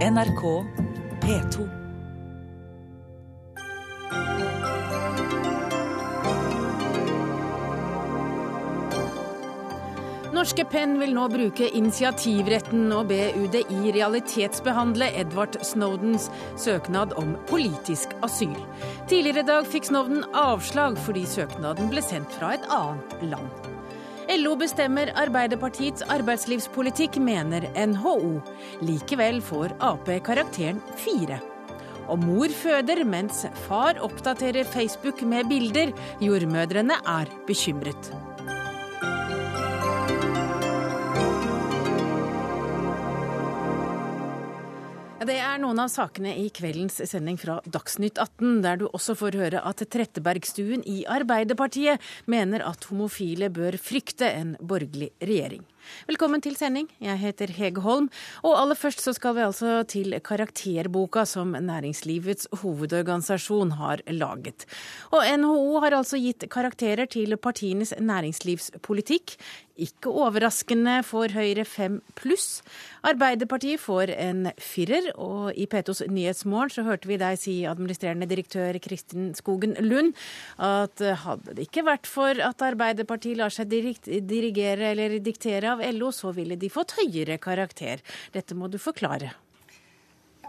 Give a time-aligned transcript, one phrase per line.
[0.00, 0.64] NRK
[1.20, 1.64] P2.
[10.32, 18.16] Norske Penn vil nå bruke initiativretten og be UDI realitetsbehandle Edvard Snowdens søknad om politisk
[18.24, 18.56] asyl.
[19.04, 23.76] Tidligere i dag fikk Snowden avslag fordi søknaden ble sendt fra et annet land.
[24.30, 28.38] LO bestemmer Arbeiderpartiets arbeidslivspolitikk, mener NHO.
[28.86, 31.40] Likevel får Ap karakteren fire.
[32.06, 35.90] Og mor føder mens far oppdaterer Facebook med bilder.
[36.22, 38.12] Jordmødrene er bekymret.
[45.20, 49.36] Det er noen av sakene i kveldens sending fra Dagsnytt 18, der du også får
[49.36, 55.66] høre at Trettebergstuen i Arbeiderpartiet mener at homofile bør frykte en borgerlig regjering.
[56.08, 56.88] Velkommen til sending.
[57.02, 58.08] Jeg heter Hege Holm.
[58.42, 64.66] Og aller først så skal vi altså til karakterboka som Næringslivets hovedorganisasjon har laget.
[65.10, 69.36] Og NHO har altså gitt karakterer til partienes næringslivspolitikk.
[69.80, 72.60] Ikke overraskende får Høyre fem pluss.
[73.06, 78.76] Arbeiderpartiet får en firer, og i P2s Nyhetsmorgen så hørte vi deg si, administrerende direktør
[78.84, 80.12] Kristin Skogen Lund,
[80.60, 86.10] at hadde det ikke vært for at Arbeiderpartiet lar seg dirigere eller diktere av LO,
[86.14, 88.02] så ville de fått høyere karakter.
[88.34, 89.34] Dette må du forklare.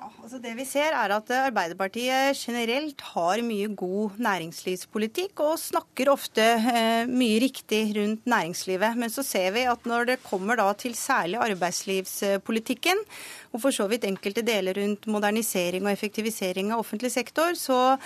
[0.02, 6.10] Ja, altså det vi ser er at Arbeiderpartiet generelt har mye god næringslivspolitikk og snakker
[6.10, 8.98] ofte eh, mye riktig rundt næringslivet.
[8.98, 13.06] Men så ser vi at når det kommer til særlig arbeidslivspolitikken,
[13.54, 18.00] og for så vidt enkelte deler rundt modernisering og effektivisering av offentlig sektor, så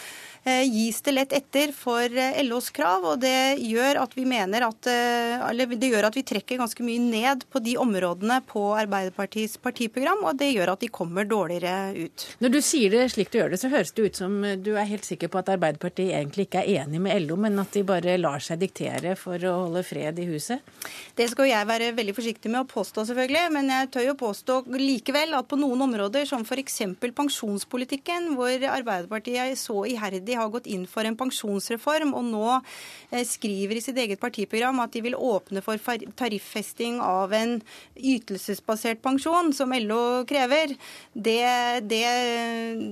[0.46, 3.06] gis det lett etter for eh, LOs krav.
[3.12, 7.02] Og det gjør at vi mener at eller det gjør at vi trekker ganske mye
[7.02, 12.26] ned på de områdene på Arbeiderpartiets partiprogram, og det gjør at de kommer dårligere ut.
[12.44, 14.90] Når du sier det slik du gjør det, så høres det ut som du er
[14.90, 18.18] helt sikker på at Arbeiderpartiet egentlig ikke er enig med LO, men at de bare
[18.22, 20.64] lar seg diktere for å holde fred i huset?
[21.18, 23.44] Det skal jeg være veldig forsiktig med å påstå, selvfølgelig.
[23.56, 26.82] Men jeg tør jo påstå likevel at på noen områder, som f.eks.
[27.02, 33.80] pensjonspolitikken, hvor Arbeiderpartiet så iherdig har gått inn for en pensjonsreform, og nå eh, skriver
[33.80, 35.82] i sitt eget partiprogram at de vil åpne for
[36.20, 37.58] tariffesting av en
[37.96, 40.76] ytelsesbasert pensjon, som LO krever,
[41.14, 41.42] det,
[41.90, 42.04] det,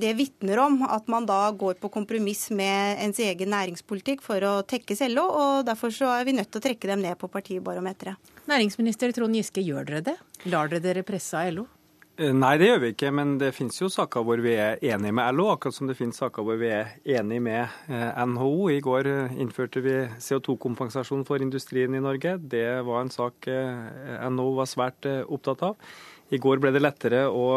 [0.02, 4.56] det vitner om at man da går på kompromiss med ens egen næringspolitikk for å
[4.68, 8.34] tekkes LO, og derfor så er vi nødt til å trekke dem ned på partibarometeret.
[8.50, 10.20] Næringsminister Trond Giske, gjør dere det?
[10.52, 11.70] Lar dere dere presse av LO?
[12.14, 15.34] Nei, det gjør vi ikke, men det finnes jo saker hvor vi er enige med
[15.34, 17.88] LO, akkurat som det finnes saker hvor vi er enige med
[18.30, 18.68] NHO.
[18.70, 19.10] I går
[19.42, 22.36] innførte vi CO2-kompensasjon for industrien i Norge.
[22.38, 25.90] Det var en sak NHO var svært opptatt av.
[26.30, 27.48] I går ble det lettere å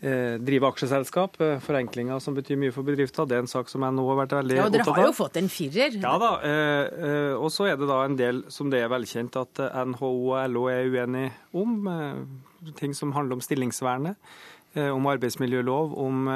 [0.00, 1.34] drive aksjeselskap.
[1.60, 3.26] Forenklinger som betyr mye for bedrifter.
[3.28, 4.78] Det er en sak som NHO har vært veldig opptatt av.
[4.78, 5.96] Ja, Dere har jo fått en firer.
[6.00, 6.30] Ja da.
[7.36, 9.60] Og så er det da en del som det er velkjent at
[9.92, 11.84] NHO og LO er uenige om
[12.80, 14.16] ting som handler om stillingsvernet,
[14.80, 16.28] om arbeidsmiljølov, om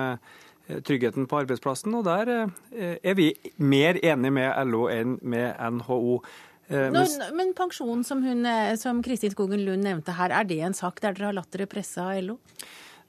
[0.64, 1.96] tryggheten på arbeidsplassen.
[1.96, 6.20] Og der er vi mer enig med LO enn med NHO.
[6.68, 7.02] Nå,
[7.36, 8.44] men pensjon, som, hun,
[8.80, 11.68] som Kristin Skogen Lund nevnte her, er det en sak der dere har latt dere
[11.68, 12.38] presse av LO?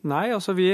[0.05, 0.67] Nei, altså vi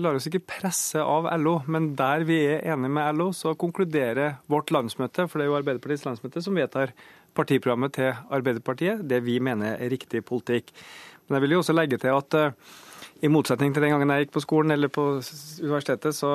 [0.00, 4.38] lar oss ikke presse av LO, men der vi er enige med LO, så konkluderer
[4.48, 6.94] vårt landsmøte, for det er jo Arbeiderpartiets landsmøte som vedtar
[7.36, 10.72] partiprogrammet til Arbeiderpartiet, det vi mener er riktig politikk.
[11.28, 12.38] Men jeg vil jo også legge til at
[13.20, 16.32] i motsetning til den gangen jeg gikk på skolen eller på universitetet, så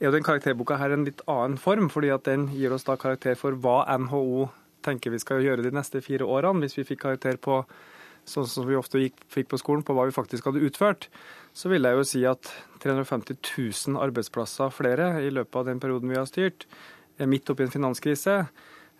[0.00, 2.98] er jo den karakterboka her en litt annen form, fordi at den gir oss da
[2.98, 4.48] karakter for hva NHO
[4.84, 6.66] tenker vi skal gjøre de neste fire årene.
[6.66, 7.62] Hvis vi fikk karakter på
[8.28, 11.08] sånn som vi ofte gikk, fikk på skolen, på hva vi faktisk hadde utført,
[11.54, 12.50] så vil jeg jo si at
[12.82, 16.66] 350 000 arbeidsplasser flere i løpet av den perioden vi har styrt,
[17.20, 18.44] er midt oppi en finanskrise.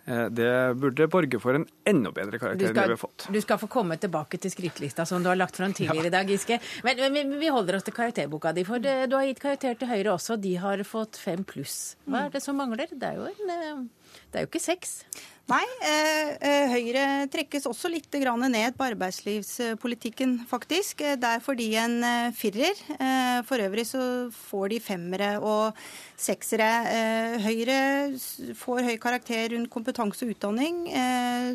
[0.05, 3.25] Det burde borge for en enda bedre karakter enn det vi har fått.
[3.33, 6.29] Du skal få komme tilbake til skrittlista som du har lagt fram tidligere i dag,
[6.29, 6.59] Giske.
[6.85, 10.13] Men, men, vi holder oss til karakterboka di, for du har gitt karakter til Høyre
[10.13, 10.37] også.
[10.37, 11.95] De har fått fem pluss.
[12.05, 12.93] Hva er det som mangler?
[12.93, 13.89] Det er jo, en,
[14.31, 14.99] det er jo ikke seks.
[15.45, 21.03] Nei, eh, Høyre trekkes også litt ned på arbeidslivspolitikken, faktisk.
[21.21, 22.01] Det er fordi en
[22.33, 22.73] firer.
[22.97, 25.77] Eh, for øvrig så får de femmere og
[26.17, 26.69] seksere.
[26.89, 28.17] Eh, Høyre
[28.57, 30.89] får høy karakter rundt kompetanse og utdanning.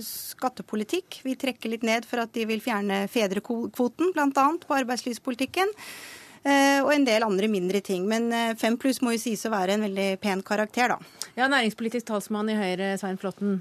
[0.06, 1.24] Skattepolitikk.
[1.24, 4.46] Vi trekker litt ned for at de vil fjerne fedrekvoten, bl.a.
[4.62, 5.66] på arbeidslivspolitikken.
[6.44, 8.06] Og en del andre mindre ting.
[8.08, 11.26] Men fem pluss må jo sies å være en veldig pen karakter, da.
[11.36, 13.60] Ja, Næringspolitisk talsmann i Høyre, Svein Flåtten.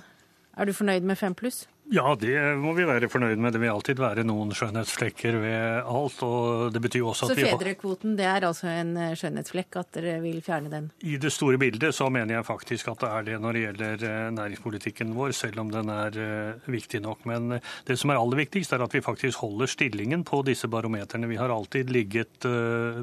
[0.56, 1.66] Er du fornøyd med fem pluss?
[1.90, 3.56] Ja, det må vi være fornøyd med.
[3.56, 6.20] Det vil alltid være noen skjønnhetsflekker ved alt.
[6.22, 10.20] og det betyr også at Så fedrekvoten det er altså en eh, skjønnhetsflekk, at dere
[10.22, 10.92] vil fjerne den?
[11.02, 14.06] I det store bildet så mener jeg faktisk at det er det når det gjelder
[14.06, 17.26] eh, næringspolitikken vår, selv om den er eh, viktig nok.
[17.26, 21.32] Men det som er aller viktigst, er at vi faktisk holder stillingen på disse barometerne.
[21.32, 22.46] Vi har alltid ligget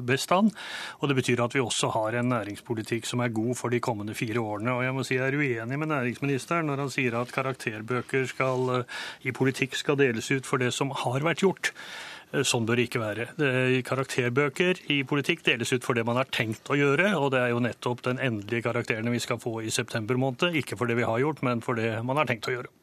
[0.07, 0.47] best an.
[1.01, 4.15] Og det betyr at vi også har en næringspolitikk som er god for de kommende
[4.15, 4.79] fire årene.
[4.79, 8.76] Og jeg må si jeg er uenig med næringsministeren når han sier at karakterbøker skal
[9.23, 11.73] i politikk skal deles ut for det som har vært gjort.
[12.33, 13.27] Eh, sånn bør det ikke være.
[13.87, 17.53] Karakterbøker i politikk deles ut for det man har tenkt å gjøre, og det er
[17.53, 20.57] jo nettopp den endelige karakterene vi skal få i september måned.
[20.59, 22.76] Ikke for det vi har gjort, men for det man har tenkt å gjøre.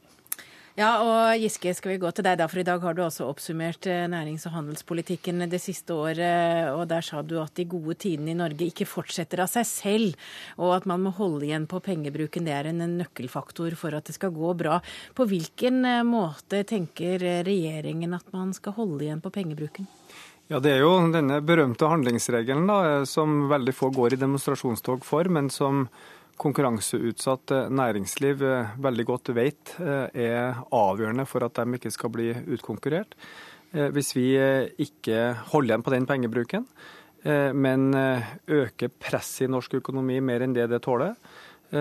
[0.75, 3.29] Ja, og Giske, skal vi gå til deg da, for i dag har du også
[3.31, 6.73] oppsummert eh, nærings- og handelspolitikken det siste året.
[6.75, 10.25] Og der sa du at de gode tidene i Norge ikke fortsetter av seg selv,
[10.59, 12.49] og at man må holde igjen på pengebruken.
[12.49, 14.81] Det er en nøkkelfaktor for at det skal gå bra.
[15.15, 19.87] På hvilken eh, måte tenker regjeringen at man skal holde igjen på pengebruken?
[20.51, 25.31] Ja, Det er jo denne berømte handlingsregelen da, som veldig få går i demonstrasjonstog for,
[25.31, 25.87] men som
[26.41, 32.13] konkurranseutsatt eh, næringsliv eh, veldig godt vet eh, er avgjørende for at de ikke skal
[32.15, 33.19] bli utkonkurrert.
[33.75, 34.37] Hvis vi
[34.79, 36.69] ikke holder igjen på den pengebruken,
[37.59, 37.89] men
[38.47, 41.17] øker presset i norsk økonomi mer enn det det tåler,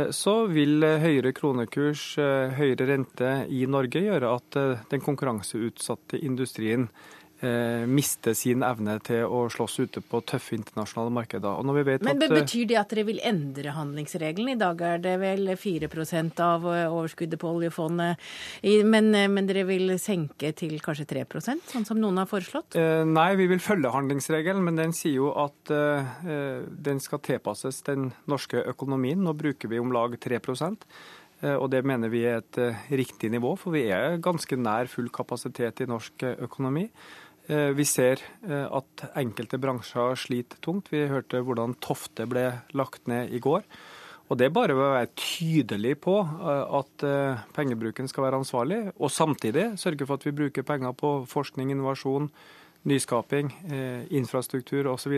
[0.10, 2.16] så vil høyere kronekurs,
[2.58, 4.58] høyere rente i Norge gjøre at
[4.90, 11.63] den konkurranseutsatte industrien eh, miste sin evne til å slåss ute på tøffe internasjonale markeder.
[12.04, 14.54] Men at, Betyr det at dere vil endre handlingsregelen?
[14.54, 15.90] I dag er det vel 4
[16.44, 18.22] av eh, overskuddet på oljefondet,
[18.63, 22.78] men, eh, men, dere vil senke til kanskje 3% sånn som noen har foreslått?
[22.80, 27.84] Eh, nei, vi vil følge handlingsregelen, men den sier jo at eh, den skal tilpasses
[27.88, 29.22] den norske økonomien.
[29.24, 32.62] Nå bruker vi om lag 3 eh, og det mener vi er et
[32.92, 36.89] riktig nivå, for vi er ganske nær full kapasitet i norsk økonomi.
[37.48, 40.92] Eh, vi ser eh, at enkelte bransjer sliter tungt.
[40.94, 42.45] Vi hørte hvordan Tofte ble
[42.78, 43.66] lagt ned i går.
[44.31, 47.06] Og Det er bare å være tydelig på eh, at
[47.56, 52.31] pengebruken skal være ansvarlig, og samtidig sørge for at vi bruker penger på forskning, innovasjon,
[52.88, 53.51] nyskaping,
[54.12, 55.13] infrastruktur osv.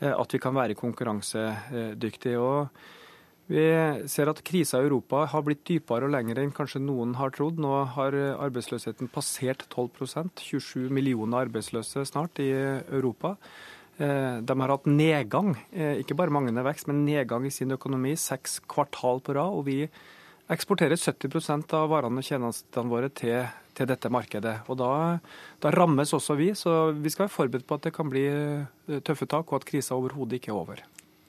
[0.00, 2.40] At vi kan være konkurransedyktige.
[2.40, 2.70] Og
[3.48, 3.64] vi
[4.12, 7.56] ser at krisa i Europa har blitt dypere og lengre enn kanskje noen har trodd.
[7.60, 13.38] Nå har arbeidsløsheten passert 12% 27 millioner arbeidsløse snart i Europa.
[13.98, 18.14] Eh, de har hatt nedgang, eh, ikke bare manglende vekst, men nedgang i sin økonomi
[18.14, 19.50] seks kvartal på rad.
[19.58, 19.88] Og vi
[20.48, 24.62] eksporterer 70% av varene og tjenestene våre til, til dette markedet.
[24.68, 25.18] Og da,
[25.60, 29.00] da, rammes også vi, så vi skal være forberedt på at det kan bli eh,
[29.02, 30.84] tøffe tak, og at krisa overhodet ikke er over.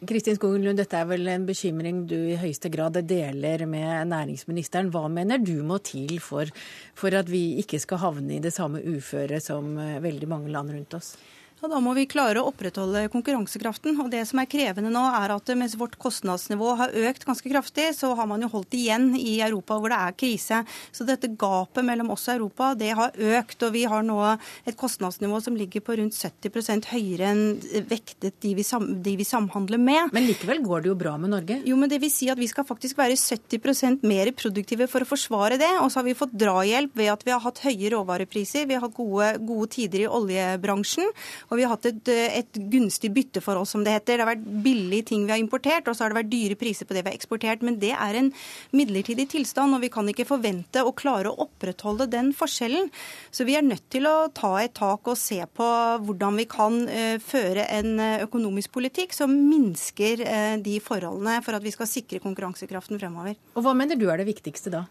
[0.07, 4.94] Kristin Skogen Lund, dette er vel en bekymring du i høyeste grad deler med næringsministeren.
[4.94, 6.48] Hva mener du må til for,
[6.96, 10.96] for at vi ikke skal havne i det samme uføret som veldig mange land rundt
[10.96, 11.18] oss?
[11.60, 13.98] Og Da må vi klare å opprettholde konkurransekraften.
[14.00, 17.90] Og Det som er krevende nå, er at mens vårt kostnadsnivå har økt ganske kraftig,
[17.98, 20.62] så har man jo holdt igjen i Europa hvor det er krise.
[20.96, 23.66] Så dette gapet mellom oss og Europa det har økt.
[23.68, 24.20] Og vi har nå
[24.64, 27.44] et kostnadsnivå som ligger på rundt 70 høyere enn
[27.90, 30.14] vektet de vi, sam, de vi, samhandler med.
[30.16, 31.60] Men likevel går det jo bra med Norge?
[31.68, 35.10] Jo, men det vil si at vi skal faktisk være 70% mer produktive for å
[35.10, 35.72] forsvare det.
[35.84, 38.88] Og så har vi fått drahjelp ved at vi har hatt høye råvarepriser, vi har
[38.88, 41.12] hatt gode, gode tider i oljebransjen.
[41.50, 44.19] Og vi har hatt et, et gunstig bytteforhold, som det heter.
[44.19, 46.86] Det har vært billige ting vi har importert, og så har det vært dyre priser
[46.86, 47.65] på det vi har eksportert.
[47.65, 48.32] Men det er en
[48.75, 52.91] midlertidig tilstand, og vi kan ikke forvente å klare å opprettholde den forskjellen.
[53.34, 55.70] Så vi er nødt til å ta et tak og se på
[56.06, 60.22] hvordan vi kan uh, føre en eh, økonomisk politikk som minsker
[60.63, 63.38] de forholdene for at vi skal sikre konkurransekraften fremover.
[63.58, 64.84] Og Hva mener du er det viktigste da?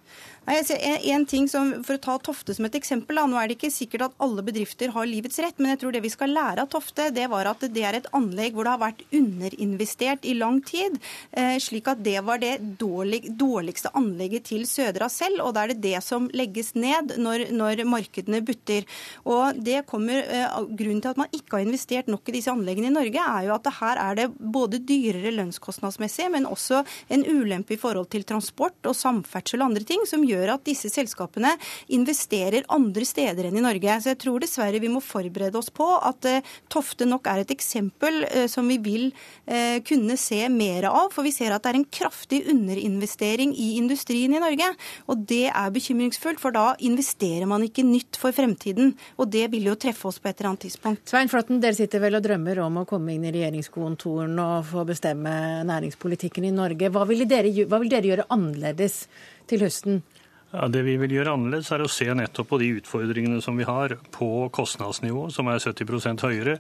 [0.49, 3.19] Nei, en, en ting som, For å ta Tofte som et eksempel.
[3.21, 5.95] Da, nå er det ikke sikkert at alle bedrifter har livets rett, men jeg tror
[5.95, 8.67] det vi skal lære lære av Tofte, det var at det er et anlegg hvor
[8.67, 10.99] det har vært underinvestert i lang tid.
[11.33, 15.75] Eh, slik at det var det dårlig, dårligste anlegget til Sødra selv, og da er
[15.75, 18.87] det det som legges ned når, når markedene butter.
[19.29, 20.47] Og det kommer, eh,
[20.79, 23.55] Grunnen til at man ikke har investert nok i disse anleggene i Norge, er jo
[23.57, 28.89] at her er det både dyrere lønnskostnadsmessig, men også en ulempe i forhold til transport
[28.89, 31.55] og samferdsel og andre ting, som gjør at disse selskapene
[31.95, 33.99] investerer andre steder enn i Norge.
[34.03, 36.38] Så jeg tror dessverre vi må forberede oss på at eh,
[36.73, 39.07] Tofte nok er et eksempel eh, som vi vil
[39.47, 41.13] eh, kunne se mer av.
[41.15, 44.71] For vi ser at det er en kraftig underinvestering i industrien i Norge.
[45.09, 48.95] Og det er bekymringsfullt, for da investerer man ikke nytt for fremtiden.
[49.19, 51.05] Og det vil jo treffe oss på et eller annet tidspunkt.
[51.09, 54.85] Svein Flåtten, dere sitter vel og drømmer om å komme inn i regjeringskontoren og få
[54.89, 55.33] bestemme
[55.69, 56.93] næringspolitikken i Norge.
[56.95, 59.03] Hva vil dere, hva vil dere gjøre annerledes
[59.49, 60.03] til høsten?
[60.49, 63.67] Ja, Det vi vil gjøre annerledes, er å se nettopp på de utfordringene som vi
[63.69, 66.57] har på kostnadsnivå, som er 70% høyere.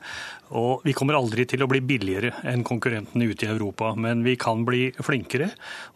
[0.60, 4.36] Og vi kommer aldri til å bli billigere enn konkurrentene ute i Europa, men vi
[4.36, 5.48] kan bli flinkere.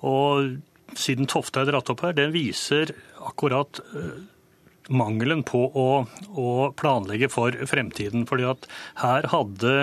[0.09, 0.57] Og
[0.97, 4.25] siden Tofte er dratt opp her, den viser akkurat eh,
[4.89, 5.89] mangelen på å,
[6.33, 8.25] å planlegge for fremtiden.
[8.27, 8.67] fordi at
[9.05, 9.77] her hadde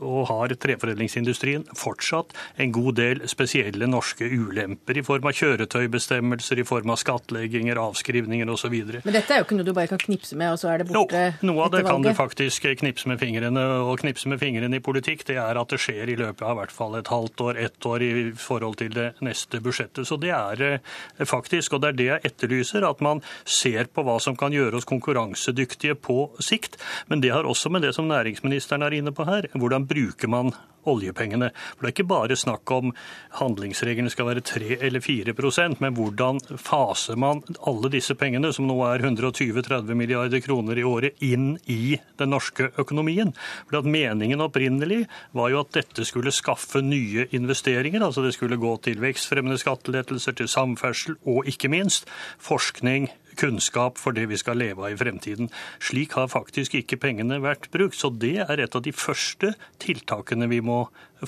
[0.00, 6.66] og har treforedlingsindustrien fortsatt en god del spesielle norske ulemper i form av kjøretøybestemmelser, i
[6.66, 8.76] form av skattlegginger, avskrivninger osv.
[9.02, 10.88] Men dette er jo ikke noe du bare kan knipse med, og så er det
[10.90, 13.64] borte jo, noe av det kan du faktisk knipse med fingrene.
[13.82, 16.60] Og knipse med fingrene i politikk, det er at det skjer i løpet av i
[16.62, 20.06] hvert fall et halvt år, ett år i forhold til det neste budsjettet.
[20.08, 24.04] Så det er eh, faktisk, og det er det jeg etterlyser, at man ser på
[24.06, 26.78] hva som kan gjøre oss konkurransedyktige på sikt.
[27.10, 30.28] Men det har også med det som næringsministeren er inne på her, er hvordan bruker
[30.28, 30.52] man
[30.88, 31.50] oljepengene.
[31.76, 32.92] For Det er ikke bare snakk om
[33.38, 38.78] handlingsregelen skal være 3 eller 4% men hvordan faser man alle disse pengene, som nå
[38.88, 43.34] er 120-30 milliarder kroner i året, inn i den norske økonomien.
[43.68, 45.04] For at Meningen opprinnelig
[45.36, 48.02] var jo at dette skulle skaffe nye investeringer.
[48.02, 52.08] altså Det skulle gå til vekstfremmende skattelettelser, til samferdsel og ikke minst
[52.40, 55.50] forskning, kunnskap for det vi skal leve av i fremtiden.
[55.82, 57.96] Slik har faktisk ikke pengene vært brukt.
[57.98, 60.71] Så det er et av de første tiltakene vi må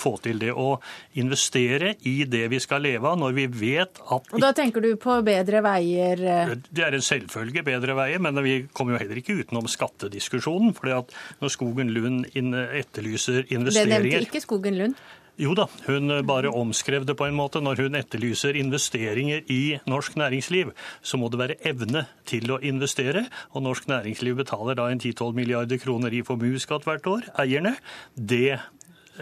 [0.01, 0.41] få til.
[0.43, 0.77] Det å
[1.21, 4.95] investere i det vi skal leve av når vi vet at Og Da tenker du
[5.01, 6.25] på bedre veier?
[6.35, 6.55] Eh?
[6.69, 8.23] Det er en selvfølge, bedre veier.
[8.23, 10.75] Men vi kommer jo heller ikke utenom skattediskusjonen.
[10.75, 15.05] fordi at når Skogen Lund etterlyser investeringer Det nevnte ikke Skogen Lund?
[15.35, 17.59] Jo da, hun bare omskrev det på en måte.
[17.59, 20.71] Når hun etterlyser investeringer i norsk næringsliv,
[21.03, 23.25] så må det være evne til å investere.
[23.51, 27.75] Og norsk næringsliv betaler da en 10-12 milliarder kroner i formuesskatt hvert år, eierne.
[28.15, 28.61] Det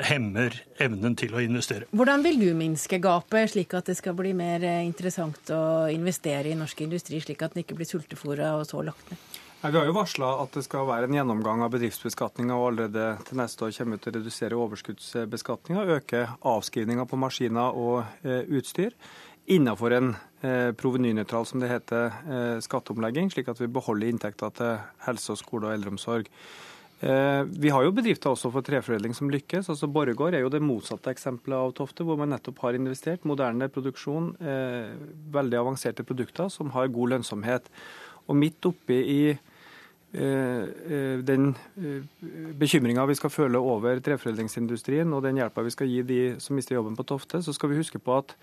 [0.09, 1.89] hemmer evnen til å investere.
[1.93, 6.59] Hvordan vil du minske gapet, slik at det skal bli mer interessant å investere i
[6.59, 9.21] norsk industri, slik at den ikke blir sultefòra og så lagt ned?
[9.63, 13.39] Vi har jo varsla at det skal være en gjennomgang av bedriftsbeskatninga og allerede til
[13.39, 18.97] neste år kommer vi til å redusere overskuddsbeskatninga, øke avskrivninga på maskiner og eh, utstyr
[19.47, 20.11] innenfor en
[20.43, 25.39] eh, provenynøytral, som det heter, eh, skatteomlegging, slik at vi beholder inntekter til helse, og
[25.39, 26.27] skole og eldreomsorg.
[27.03, 29.69] Eh, vi har jo bedrifter også for treforedling som lykkes.
[29.69, 33.27] altså Borregaard er jo det motsatte eksempelet av Tofte, hvor man nettopp har investert.
[33.27, 34.95] Moderne produksjon, eh,
[35.35, 37.67] veldig avanserte produkter som har god lønnsomhet.
[38.29, 39.39] Og midt oppi i
[40.15, 42.03] Eh, eh, den eh,
[42.61, 46.77] bekymringa vi skal føle over treforedlingsindustrien og den hjelpa vi skal gi de som mister
[46.77, 48.35] jobben på Tofte, så skal vi huske på at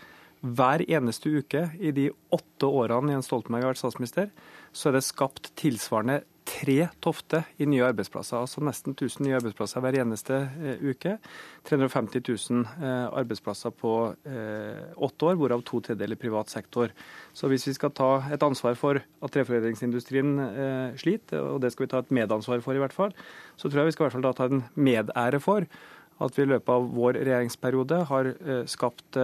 [0.41, 4.31] hver eneste uke i de åtte årene Jens Stoltenberg har vært statsminister,
[4.73, 8.39] så er det skapt tilsvarende tre Tofte i nye arbeidsplasser.
[8.39, 11.15] Altså nesten 1000 nye arbeidsplasser hver eneste eh, uke.
[11.69, 13.93] 350 000 eh, arbeidsplasser på
[14.27, 16.93] eh, åtte år, hvorav to tredjedeler i privat sektor.
[17.37, 20.35] Så hvis vi skal ta et ansvar for at treforedlingsindustrien
[20.99, 23.15] sliter, og det skal vi ta et medansvar for i hvert fall,
[23.59, 25.67] så tror jeg vi skal i hvert fall ta en medære for
[26.19, 28.33] at vi i løpet av vår regjeringsperiode har
[28.67, 29.19] skapt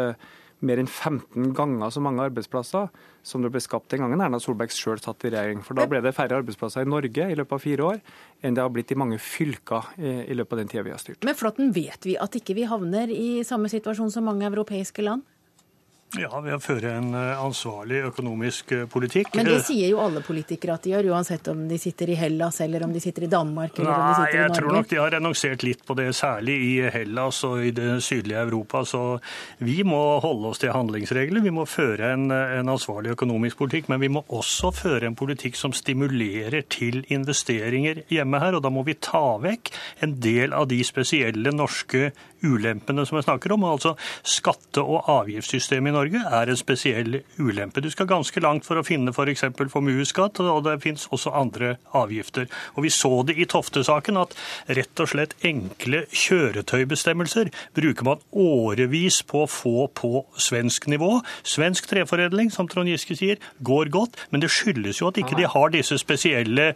[0.64, 2.88] mer enn 15 ganger så mange arbeidsplasser
[3.26, 5.64] som det ble skapt den gangen Erna Solberg sjøl satt i regjering.
[5.66, 8.02] For da ble det færre arbeidsplasser i Norge i løpet av fire år
[8.46, 11.26] enn det har blitt i mange fylker i løpet av den tida vi har styrt.
[11.28, 15.26] Men Flåtten, vet vi at ikke vi havner i samme situasjon som mange europeiske land?
[16.20, 19.34] Ja, ved å føre en eh, ansvarlig økonomisk eh, politikk.
[19.36, 22.62] Men det sier jo alle politikere at de gjør, uansett om de sitter i Hellas
[22.64, 24.46] eller om de sitter i Danmark eller Nei, om de sitter i Norge?
[24.46, 27.90] Jeg tror nok de har renonsert litt på det, særlig i Hellas og i det
[28.06, 28.84] sydlige Europa.
[28.88, 29.02] Så
[29.66, 31.44] vi må holde oss til handlingsregler.
[31.46, 35.60] Vi må føre en, en ansvarlig økonomisk politikk, men vi må også føre en politikk
[35.60, 38.58] som stimulerer til investeringer hjemme her.
[38.58, 39.74] Og da må vi ta vekk
[40.06, 42.12] en del av de spesielle norske
[42.46, 43.66] ulempene som jeg snakker om.
[43.68, 47.82] Altså skatte- og avgiftssystemet i Norge er en spesiell ulempe.
[47.82, 49.48] Du skal ganske langt for å finne f.eks.
[49.56, 52.50] For formuesskatt, og det finnes også andre avgifter.
[52.76, 54.36] Og Vi så det i Tofte-saken at
[54.78, 61.20] rett og slett enkle kjøretøybestemmelser bruker man årevis på å få på svensk nivå.
[61.44, 65.50] Svensk treforedling, som Trond Giske sier, går godt, men det skyldes jo at ikke de
[65.50, 66.74] har disse spesielle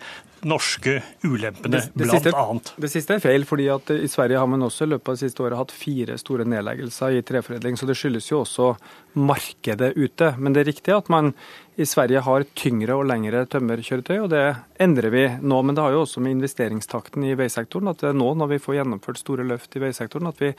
[0.47, 2.71] norske ulempene, det, det blant siste, annet.
[2.79, 5.23] Det siste er feil, fordi at i Sverige har man også i løpet av det
[5.27, 7.77] siste året hatt fire store nedleggelser i treforedling.
[7.79, 8.71] Så det skyldes jo også
[9.19, 10.31] markedet ute.
[10.37, 11.33] Men det er riktig at man
[11.79, 14.43] i Sverige har tyngre og lengre tømmerkjøretøy, og det
[14.83, 15.61] endrer vi nå.
[15.63, 18.63] Men det har jo også med investeringstakten i veisektoren at det er nå når vi
[18.63, 20.51] får gjennomført store løft i veisektoren at vi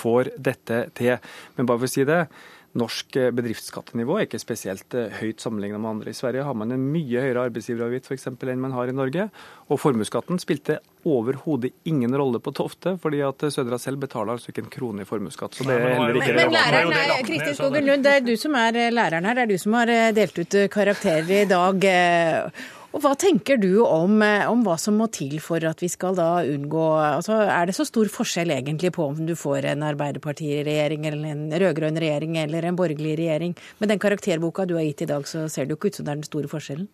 [0.00, 1.16] får dette til.
[1.56, 2.24] Men bare for å si det,
[2.78, 6.10] norsk eh, bedriftsskattenivå er ikke spesielt eh, høyt sammenlignet med andre.
[6.10, 9.28] I Sverige har man en mye høyere arbeidsgiveravgift for eksempel, enn man har i Norge.
[9.70, 14.64] Og formuesskatten spilte overhodet ingen rolle på Tofte, fordi at Sødra selv betaler altså ikke
[14.66, 15.56] en krone i formuesskatt.
[15.56, 18.34] Så det er heller ikke Men, men læreren er, Kristin Skogen Lund, det er du
[18.40, 19.38] som er læreren her.
[19.38, 21.90] Det er du som har delt ut karakterer i dag.
[22.94, 26.14] Og Hva tenker du om, eh, om, hva som må til for at vi skal
[26.14, 31.08] da unngå altså Er det så stor forskjell egentlig på om du får en Arbeiderpartiregjering
[31.10, 33.56] eller en rød-grønn regjering eller en borgerlig regjering?
[33.80, 36.06] Med den karakterboka du har gitt i dag, så ser det jo ikke ut som
[36.06, 36.86] det er den store forskjellen?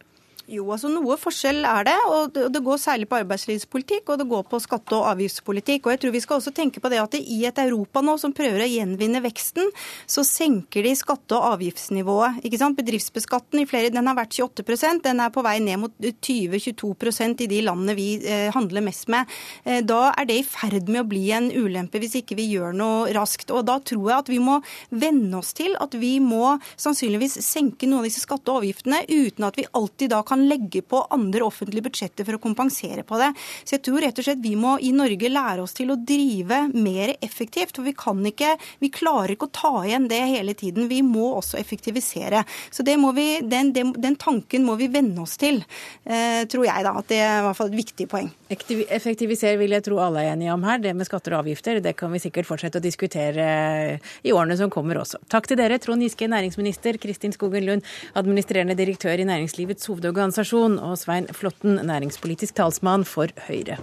[0.50, 1.97] Jo, altså noe forskjell er det.
[2.11, 5.87] og Det går særlig på arbeidslivspolitikk og det går på skatte- og avgiftspolitikk.
[5.87, 8.33] Og jeg tror Vi skal også tenke på det at i et Europa nå som
[8.33, 9.71] prøver å gjenvinne veksten,
[10.07, 12.42] så senker de skatte- og avgiftsnivået.
[12.42, 12.76] ikke sant?
[12.76, 17.47] Bedriftsbeskatten i flere, den har vært 28% den er på vei ned mot 20-22% i
[17.47, 19.26] de landene vi eh, handler mest med.
[19.64, 22.75] Eh, da er det i ferd med å bli en ulempe hvis ikke vi gjør
[22.75, 23.52] noe raskt.
[23.52, 27.87] Og Da tror jeg at vi må venne oss til at vi må sannsynligvis senke
[27.87, 31.06] noen av disse skatte- og avgiftene uten at vi alltid da kan kan legge på
[31.11, 33.32] andre offentlige budsjetter for å kompensere på det.
[33.64, 36.70] Så jeg tror rett og slett vi må i Norge lære oss til å drive
[36.73, 37.76] mer effektivt.
[37.76, 40.88] For vi kan ikke, vi klarer ikke å ta igjen det hele tiden.
[40.88, 42.44] Vi må også effektivisere.
[42.70, 45.62] Så vi, den, den, den, tanken må vi venne oss til,
[46.04, 46.94] eh, tror jeg da.
[47.00, 48.30] At det er i hvert fall et viktig poeng.
[48.50, 50.80] Effektivisere vil jeg tro alle er enige om her.
[50.82, 54.73] Det med skatter og avgifter, det kan vi sikkert fortsette å diskutere i årene som
[54.73, 55.20] kommer også.
[55.30, 57.87] Takk til dere, Trond Giske, næringsminister, Kristin Skogen Lund,
[58.18, 63.78] administrerende direktør i Næringslivets hovedorgan organisasjon, og Svein Flåtten, næringspolitisk talsmann for Høyre.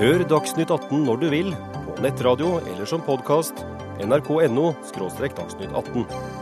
[0.00, 1.52] Hør Dagsnytt 18 når du vil,
[1.84, 3.64] på nettradio eller som podkast.
[4.00, 4.72] nrk.no–
[5.36, 6.39] dagsnytt 18.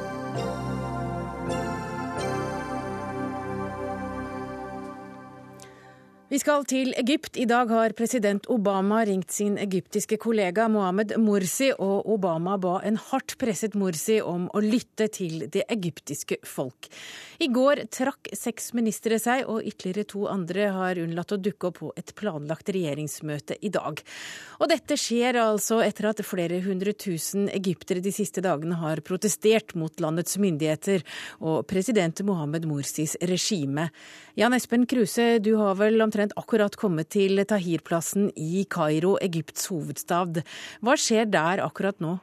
[6.28, 7.38] Vi skal til Egypt.
[7.40, 12.98] I dag har president Obama ringt sin egyptiske kollega Mohammed Morsi, og Obama ba en
[13.00, 16.90] hardt presset Morsi om å lytte til det egyptiske folk.
[17.40, 21.78] I går trakk seks ministre seg, og ytterligere to andre har unnlatt å dukke opp
[21.78, 24.04] på et planlagt regjeringsmøte i dag.
[24.60, 29.72] Og dette skjer altså etter at flere hundre tusen egyptere de siste dagene har protestert
[29.80, 31.08] mot landets myndigheter
[31.40, 33.88] og president Mohammed Morsis regime.
[34.36, 39.68] Jan Espen Kruse, du har vel omtrent omtrent akkurat kommet til Tahir-plassen i Kairo, Egypts
[39.70, 40.40] hovedstad.
[40.82, 42.16] Hva skjer der akkurat nå?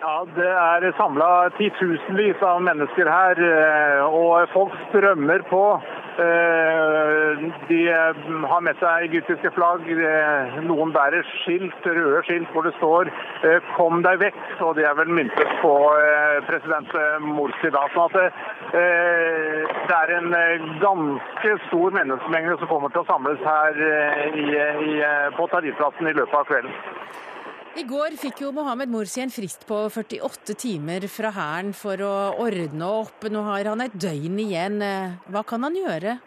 [0.00, 1.26] Ja, Det er samla
[1.58, 5.64] titusenvis av mennesker her, eh, og folk strømmer på.
[6.24, 7.80] Eh, de
[8.52, 9.84] har med seg egyptiske flagg.
[10.64, 13.12] Noen bærer skilt, røde skilt hvor det står
[13.44, 15.74] eh, 'Kom deg vekk', og de er vel myntet på
[16.48, 17.84] president Morsi da.
[17.92, 18.32] sånn at
[19.88, 20.30] det er en
[20.80, 23.72] ganske stor menneskemengde som kommer til å samles her
[25.36, 26.72] på Tarifplassen i løpet av kvelden.
[27.80, 32.10] I går fikk jo Mohammed Morsi en frist på 48 timer fra hæren for å
[32.44, 33.24] ordne opp.
[33.32, 34.82] Nå har han et døgn igjen.
[35.32, 36.18] Hva kan han gjøre?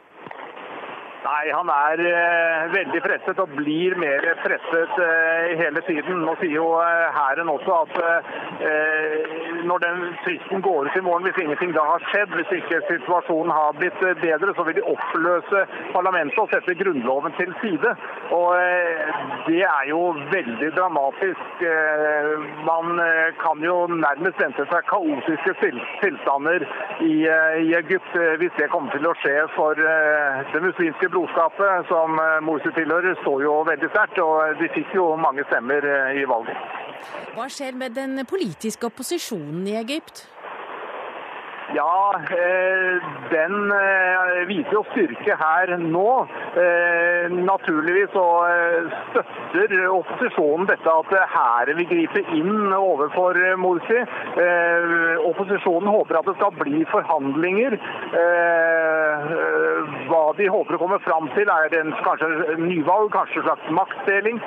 [1.24, 6.20] Nei, han er eh, veldig presset og blir mer presset eh, hele tiden.
[6.26, 7.94] Nå sier jo eh, hæren også at
[8.68, 9.38] eh,
[9.70, 13.54] når den fristen går ut i morgen, hvis ingenting da har skjedd, hvis ikke situasjonen
[13.56, 15.62] har blitt eh, bedre, så vil de oppløse
[15.94, 17.96] parlamentet og sette Grunnloven til side.
[18.36, 18.52] Og
[19.48, 20.02] det er jo
[20.34, 21.64] veldig dramatisk.
[22.68, 23.00] man
[23.44, 25.54] kan jo nærmest vente seg kaotiske
[26.02, 26.66] tilstander
[27.00, 27.14] i,
[27.64, 32.74] i Egypt hvis det kommer til å skje for det muslimske brorskapet som eh, Morsi
[32.76, 34.22] tilhører, står jo veldig sterkt.
[34.24, 36.80] Og de fikk jo mange stemmer eh, i valget.
[37.34, 40.26] Hva skjer med den politiske opposisjonen i Egypt?
[41.76, 46.10] Ja, eh, den eh, viser jo styrke her nå.
[46.60, 48.26] Eh, naturligvis så
[49.10, 54.04] støtter opposisjonen dette at hæren vil gripe inn overfor Morsi.
[55.24, 57.78] Opposisjonen håper at det skal bli forhandlinger.
[60.12, 64.42] Hva de håper å komme fram til er en, kanskje nyvalg, kanskje en slags maktdeling.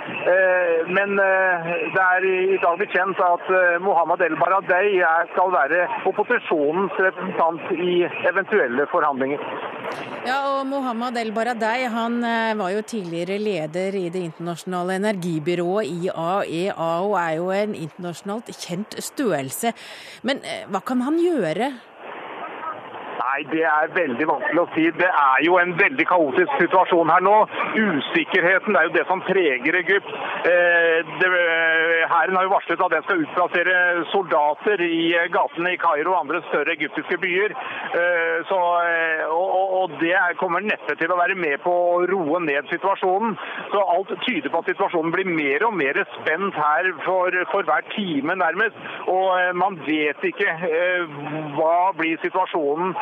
[0.97, 3.51] Men det er i dag blitt kjent at
[3.85, 5.01] Mohammed El Baradei
[5.33, 9.43] skal være opposisjonens representant i eventuelle forhandlinger.
[10.27, 15.87] Ja, og Mohammed El Baradei han eh, var jo tidligere leder i det internasjonale energibyrået
[15.87, 19.71] IAEA, og er jo en internasjonalt kjent størrelse.
[20.27, 21.71] Men eh, hva kan han gjøre?
[23.37, 24.83] Nei, det er veldig vanskelig å si.
[24.97, 27.35] Det er jo en veldig kaotisk situasjon her nå.
[27.77, 30.09] Usikkerheten det er jo det som preger Egypt.
[32.09, 33.75] Hæren har jo varslet at den skal utplassere
[34.09, 37.53] soldater i gatene i Kairo og andre større egyptiske byer.
[38.49, 38.61] Så,
[39.35, 43.37] og, og det kommer neppe til å være med på å roe ned situasjonen.
[43.75, 47.85] Så alt tyder på at situasjonen blir mer og mer spent her for, for hver
[47.93, 48.81] time, nærmest.
[49.13, 50.57] Og man vet ikke
[51.61, 52.97] hva blir situasjonen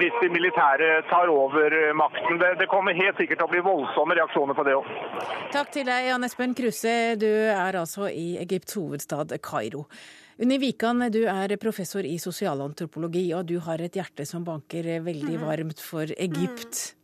[0.00, 2.38] hvis de militære tar over makten.
[2.40, 4.88] Det, det kommer helt sikkert til å bli voldsomme reaksjoner på det òg.
[5.52, 6.96] Takk til deg, Jan Espen Kruse.
[7.20, 9.84] Du er altså i Egypts hovedstad Kairo.
[10.40, 15.36] Unni Wikan, du er professor i sosialantropologi, og du har et hjerte som banker veldig
[15.42, 16.94] varmt for Egypt.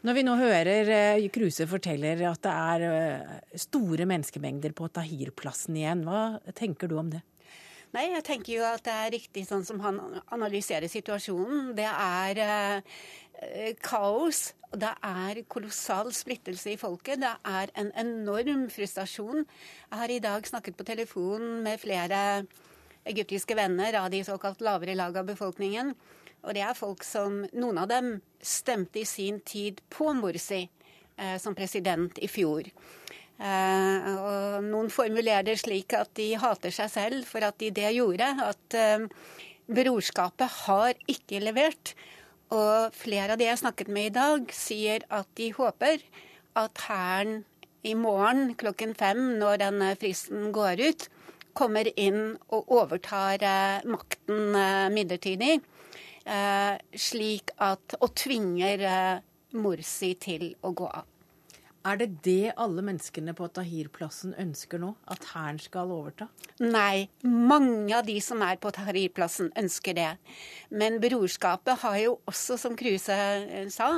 [0.00, 0.88] Når vi nå hører
[1.34, 7.20] Kruse forteller at det er store menneskemengder på Tahir-plassen igjen, hva tenker du om det?
[7.90, 9.98] Nei, jeg tenker jo at det er riktig sånn som han
[10.30, 11.72] analyserer situasjonen.
[11.74, 14.52] Det er eh, kaos.
[14.70, 17.18] Det er kolossal splittelse i folket.
[17.24, 19.42] Det er en enorm frustrasjon.
[19.42, 22.20] Jeg har i dag snakket på telefon med flere
[23.10, 25.90] egyptiske venner av de såkalt lavere lag av befolkningen.
[26.46, 31.36] Og det er folk som Noen av dem stemte i sin tid på Morsi eh,
[31.42, 32.70] som president i fjor.
[33.40, 37.94] Uh, og noen formulerer det slik at de hater seg selv for at de det
[37.96, 38.26] gjorde.
[38.44, 39.06] At uh,
[39.70, 41.94] brorskapet har ikke levert.
[42.52, 46.02] Og flere av de jeg snakket med i dag, sier at de håper
[46.58, 47.44] at Hæren
[47.86, 51.06] i morgen klokken fem, når denne fristen går ut,
[51.56, 54.52] kommer inn og overtar uh, makten
[54.92, 55.60] midlertidig.
[56.94, 58.84] slik at Og tvinger
[59.56, 61.09] Morsi til å gå av.
[61.80, 64.90] Er det det alle menneskene på Tahir-plassen ønsker nå?
[65.08, 66.26] At hæren skal overta?
[66.60, 70.10] Nei, mange av de som er på Tahir-plassen ønsker det.
[70.68, 73.94] Men brorskapet har jo også, som Kruse eh, sa,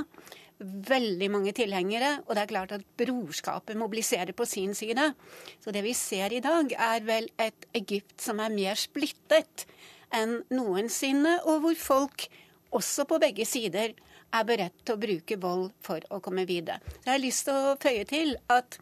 [0.63, 2.21] veldig mange tilhengere.
[2.29, 5.11] Og det er klart at brorskapet mobiliserer på sin side.
[5.59, 9.67] Så det vi ser i dag, er vel et Egypt som er mer splittet
[10.15, 12.29] enn noensinne, og hvor folk
[12.73, 13.97] også på begge sider
[14.33, 16.81] er beredt til å bruke vold for å komme videre.
[17.05, 18.79] Jeg har lyst til å føye til at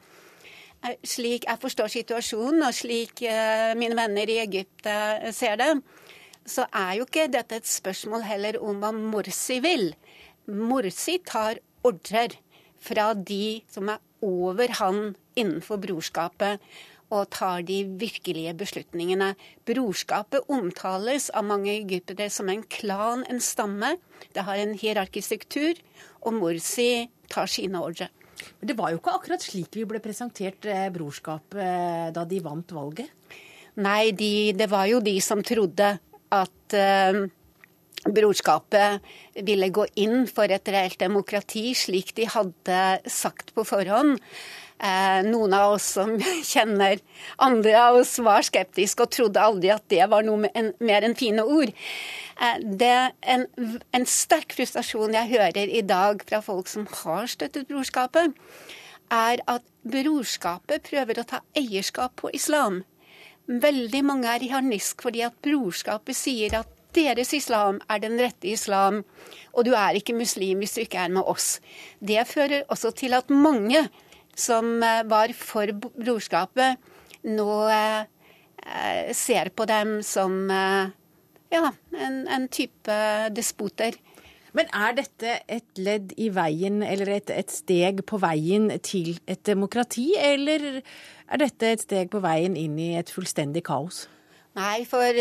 [0.84, 5.72] eh, slik jeg forstår situasjonen, og slik eh, mine venner i Egypt eh, ser det,
[6.46, 9.90] så er jo ikke dette et spørsmål heller om hva Morsi vil.
[10.50, 12.38] Morsi tar ordrer
[12.80, 16.60] fra de som er over han innenfor brorskapet
[17.10, 19.32] og tar de virkelige beslutningene.
[19.66, 23.96] Brorskapet omtales av mange egyptere som en klan, en stamme.
[24.34, 25.80] Det har en hierarkisk struktur,
[26.22, 28.10] og Morsi tar sine ordre.
[28.60, 32.40] Men det var jo ikke akkurat slik vi ble presentert eh, brorskapet eh, da de
[32.44, 33.10] vant valget?
[33.80, 35.92] Nei, de, det var jo de som trodde
[36.30, 37.20] at eh,
[38.08, 44.16] brorskapet ville gå inn for et reelt demokrati, slik de hadde sagt på forhånd.
[44.80, 46.14] Eh, noen av oss som
[46.52, 47.02] kjenner
[47.44, 50.48] andre av oss, var skeptiske og trodde aldri at det var noe
[50.80, 51.74] mer enn fine ord.
[52.40, 53.44] Eh, det er en,
[53.92, 58.32] en sterk frustrasjon jeg hører i dag fra folk som har støttet brorskapet,
[59.12, 62.80] er at brorskapet prøver å ta eierskap på islam.
[63.50, 68.48] Veldig mange er i harnisk fordi at brorskapet sier at deres islam er den rette
[68.48, 69.04] islam,
[69.52, 71.58] og du er ikke muslim hvis du ikke er med oss.
[72.00, 73.90] Det fører også til at mange
[74.40, 76.80] som eh, var for brorskapet,
[77.28, 80.92] nå eh, ser på dem som eh,
[81.52, 82.96] ja, en, en type
[83.36, 83.98] despoter.
[84.56, 89.42] Men er dette et ledd i veien, eller et, et, steg på veien til et
[89.46, 94.08] demokrati, eller er dette et steg på veien inn i et fullstendig kaos?
[94.60, 95.16] Nei, for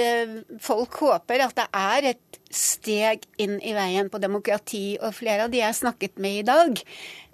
[0.63, 4.97] folk håper at det er et steg inn i veien på demokrati.
[4.99, 6.81] Og flere av de jeg har snakket med i dag,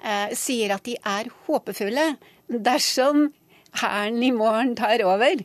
[0.04, 2.16] eh, sier at de er håpefulle.
[2.50, 3.32] Dersom
[3.76, 5.42] Hæren i morgen tar over,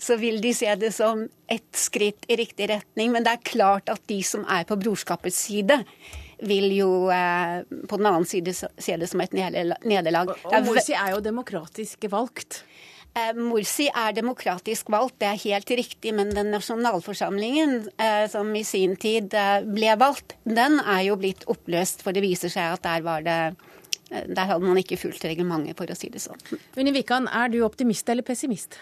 [0.00, 3.12] så vil de se det som et skritt i riktig retning.
[3.12, 5.82] Men det er klart at de som er på brorskapets side,
[6.44, 10.32] vil jo eh, på den annen side se det som et nederlag.
[10.32, 12.62] Og, og Morsi er jo demokratisk valgt.
[13.14, 18.64] Eh, Morsi er demokratisk valgt, det er helt riktig, men den nasjonalforsamlingen eh, som i
[18.66, 22.02] sin tid eh, ble valgt, den er jo blitt oppløst.
[22.02, 23.38] For det viser seg at der var det
[24.14, 26.38] der hadde man ikke fulgt reglementet, for å si det sånn.
[26.78, 28.76] Unni Wikan, er du optimist eller pessimist?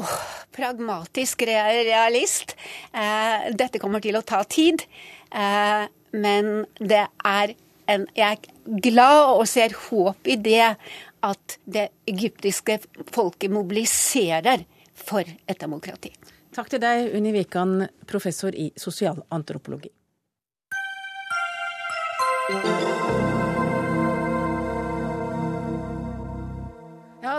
[0.00, 0.12] Oh,
[0.54, 2.54] pragmatisk realist.
[2.92, 4.84] Eh, dette kommer til å ta tid.
[5.32, 7.56] Eh, men det er
[7.90, 10.76] en Jeg er glad og ser håp i det
[11.22, 12.78] at det egyptiske
[13.14, 16.12] folket mobiliserer for et demokrati.
[16.52, 19.92] Takk til deg, Unni Wikan, professor i sosialantropologi.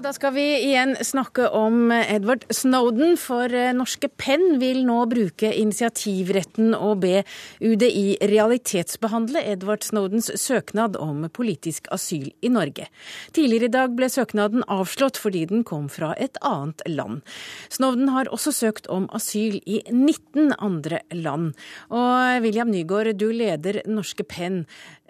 [0.03, 5.47] Da skal vi igjen snakke om Edward Snowden, for eh, norske Penn vil nå bruke
[5.55, 7.21] initiativretten og be
[7.63, 12.89] UDI realitetsbehandle Edward Snowdens søknad om politisk asyl i Norge.
[13.37, 17.23] Tidligere i dag ble søknaden avslått fordi den kom fra et annet land.
[17.71, 21.53] Snowden har også søkt om asyl i 19 andre land.
[21.95, 24.65] Og William Nygaard, du leder norske Penn.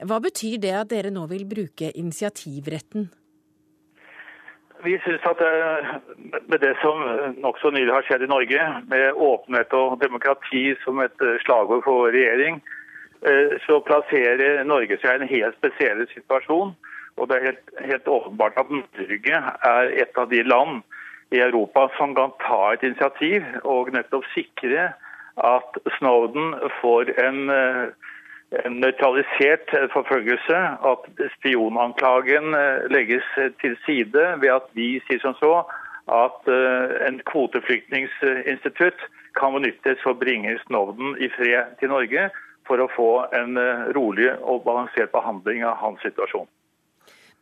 [0.06, 3.10] Hva betyr det at dere nå vil bruke initiativretten?
[4.84, 5.40] Vi syns at
[6.52, 7.00] med det som
[7.40, 12.60] nokså nylig har skjedd i Norge, med åpenhet og demokrati som et slagord for regjering,
[13.64, 16.74] så plasserer Norge seg i en helt spesiell situasjon.
[17.16, 20.82] Og det er helt, helt åpenbart at Norge er et av de land
[21.32, 24.90] i Europa som kan ta et initiativ og nettopp sikre
[25.40, 27.94] at Snowden får en en
[28.70, 30.60] nøytralisert forfølgelse,
[30.92, 32.54] at spionanklagen
[32.94, 33.26] legges
[33.62, 35.54] til side ved at vi sier som så
[36.12, 36.50] at
[37.08, 39.06] en kvoteflyktningsinstitutt
[39.40, 42.28] kan benyttes for å bringe Snowden i fred til Norge
[42.68, 43.58] for å få en
[43.96, 46.50] rolig og balansert behandling av hans situasjon.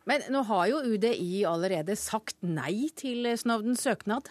[0.08, 4.30] Men nå har jo UDI allerede sagt nei til Snowdens søknad?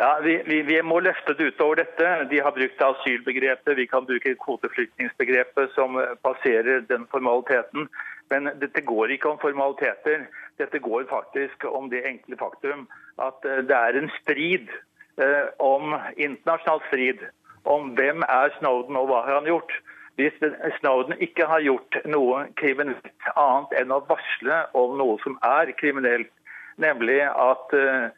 [0.00, 2.08] Ja, vi, vi, vi, må løfte det utover dette.
[2.30, 7.88] De har brukt asylbegrepet, vi kan bruke kvoteflyktningsbegrepet som passerer den formaliteten.
[8.30, 10.28] Men dette går ikke om formaliteter.
[10.62, 12.84] Dette går faktisk om det enkle faktum
[13.18, 14.70] at det er en strid
[15.18, 17.26] eh, om internasjonal strid
[17.66, 19.74] om hvem er Snowden og hva har han gjort.
[20.14, 20.38] Hvis
[20.78, 26.30] Snowden ikke har gjort noe kriminelt annet enn å varsle om noe som er kriminelt,
[26.78, 28.14] nemlig at eh,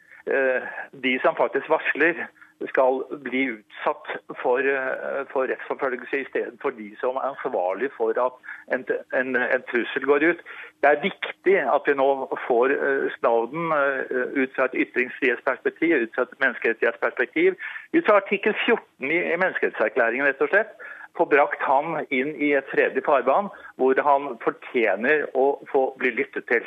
[1.05, 2.27] de som faktisk varsler,
[2.69, 4.09] skal bli utsatt
[4.43, 4.67] for,
[5.33, 8.37] for rettsforfølgelse i stedet for de som er ansvarlig for at
[8.75, 8.85] en,
[9.17, 10.43] en, en, trussel går ut.
[10.83, 12.11] Det er viktig at vi nå
[12.47, 12.77] får
[13.17, 13.73] Snowden
[14.37, 17.57] ut fra et ytringsfrihetsperspektiv, ut fra et menneskerettighetsperspektiv,
[17.97, 20.77] ut fra artikkel 14 i, i menneskerettserklæringen, rett og slett
[21.19, 26.47] få brakt han inn i et fredelig farvann, hvor han fortjener å få bli lyttet
[26.51, 26.67] til.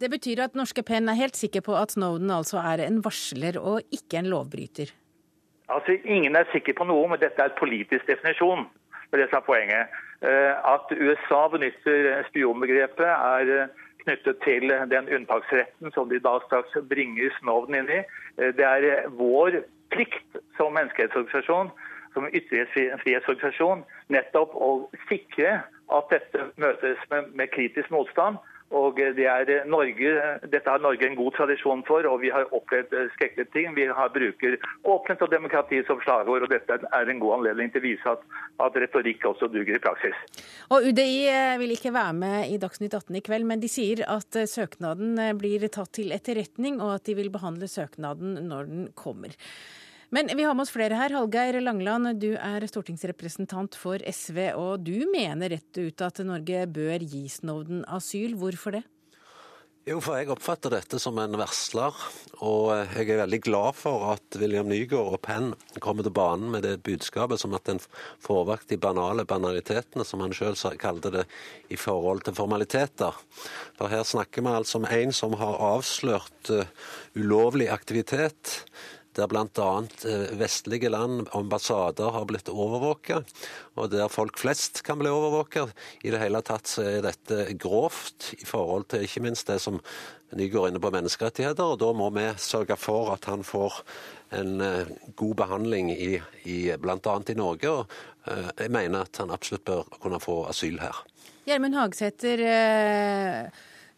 [0.00, 3.58] Det betyr at norske Penn er helt sikker på at Snowden altså er en varsler
[3.60, 4.92] og ikke en lovbryter?
[5.72, 8.66] Altså, Ingen er sikker på noe, men dette er et politisk definisjon.
[9.08, 9.96] Det er det som er poenget.
[10.24, 13.70] At USA benytter spionbegrepet er
[14.04, 18.02] knyttet til den unntaksretten som de da straks bringer Snowden inn i.
[18.58, 19.62] Det er vår
[19.94, 21.70] plikt som menneskerettighetsorganisasjon
[22.14, 24.72] som ytringsfrihetsorganisasjon nettopp å
[25.10, 25.60] sikre
[25.92, 28.40] at dette møtes med, med kritisk motstand.
[28.74, 30.12] Og det er Norge,
[30.50, 33.74] Dette har Norge en god tradisjon for, og vi har opplevd skrekkelige ting.
[33.76, 37.82] Vi har bruker åpenhet og demokrati som slagord, og dette er en god anledning til
[37.82, 38.24] å vise at,
[38.64, 40.16] at retorikk også duger i praksis.
[40.74, 41.28] Og UDI
[41.60, 45.68] vil ikke være med i Dagsnytt 18 i kveld, men de sier at søknaden blir
[45.68, 49.38] tatt til etterretning, og at de vil behandle søknaden når den kommer.
[50.14, 51.10] Men vi har med oss flere her.
[51.10, 57.02] Hallgeir Langeland, du er stortingsrepresentant for SV, og du mener rett ut at Norge bør
[57.02, 58.36] gi Snowden asyl.
[58.38, 58.84] Hvorfor det?
[59.84, 61.98] Jo, for jeg oppfatter dette som en varsler,
[62.46, 65.50] og jeg er veldig glad for at William Nygaard og Penn
[65.82, 67.82] kommer til banen med det budskapet som at en
[68.22, 71.26] får vekk de banale banalitetene, som han sjøl kalte det,
[71.74, 73.18] i forhold til formaliteter.
[73.74, 76.70] For her snakker vi altså om en som har avslørt uh,
[77.18, 78.60] ulovlig aktivitet
[79.16, 79.68] der bl.a.
[80.08, 83.22] Eh, vestlige land, ambassader, har blitt overvåka,
[83.78, 85.68] og der folk flest kan bli overvåka.
[86.04, 89.80] I det hele tatt så er dette grovt i forhold til ikke minst det som
[90.34, 93.76] Nygaard inne på menneskerettigheter, og da må vi sørge for at han får
[94.34, 96.16] en eh, god behandling i,
[96.50, 96.98] i bl.a.
[96.98, 97.70] i Norge.
[97.70, 97.86] og
[98.26, 101.04] eh, Jeg mener at han absolutt bør kunne få asyl her.
[101.44, 102.40] Gjermund Hagesæter,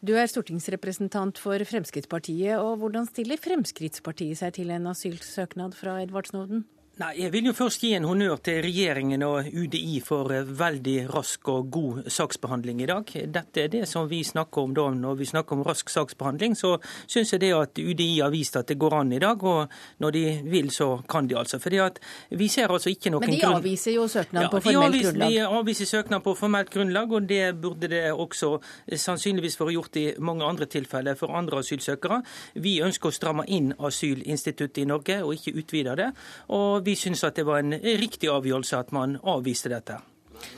[0.05, 2.57] du er stortingsrepresentant for Fremskrittspartiet.
[2.61, 6.65] og Hvordan stiller Fremskrittspartiet seg til en asylsøknad fra Edvard Snowden?
[6.97, 11.49] Nei, Jeg vil jo først gi en honnør til regjeringen og UDI for veldig rask
[11.53, 13.11] og god saksbehandling i dag.
[13.35, 16.55] Dette er det som vi snakker om da når vi snakker om rask saksbehandling.
[16.57, 16.71] Så
[17.05, 19.69] syns jeg det at UDI har vist at det går an i dag, og
[20.01, 21.59] når de vil så kan de altså.
[21.61, 21.99] Fordi at
[22.33, 23.35] vi ser altså ikke noen grunn...
[23.35, 25.35] Men de avviser jo søknad ja, på formelt avviser, grunnlag?
[25.35, 28.51] De avviser søknad på formelt grunnlag, og det burde det også
[28.89, 32.23] sannsynligvis være gjort i mange andre tilfeller for andre asylsøkere.
[32.57, 36.11] Vi ønsker å stramme inn asylinstituttet i Norge og ikke utvide det.
[36.47, 39.99] og vi syns det var en riktig avgjørelse at man avviste dette.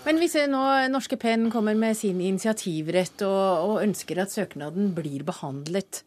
[0.06, 0.62] Men hvis nå
[0.92, 6.04] norske Penn kommer med sin initiativrett og, og ønsker at søknaden blir behandlet,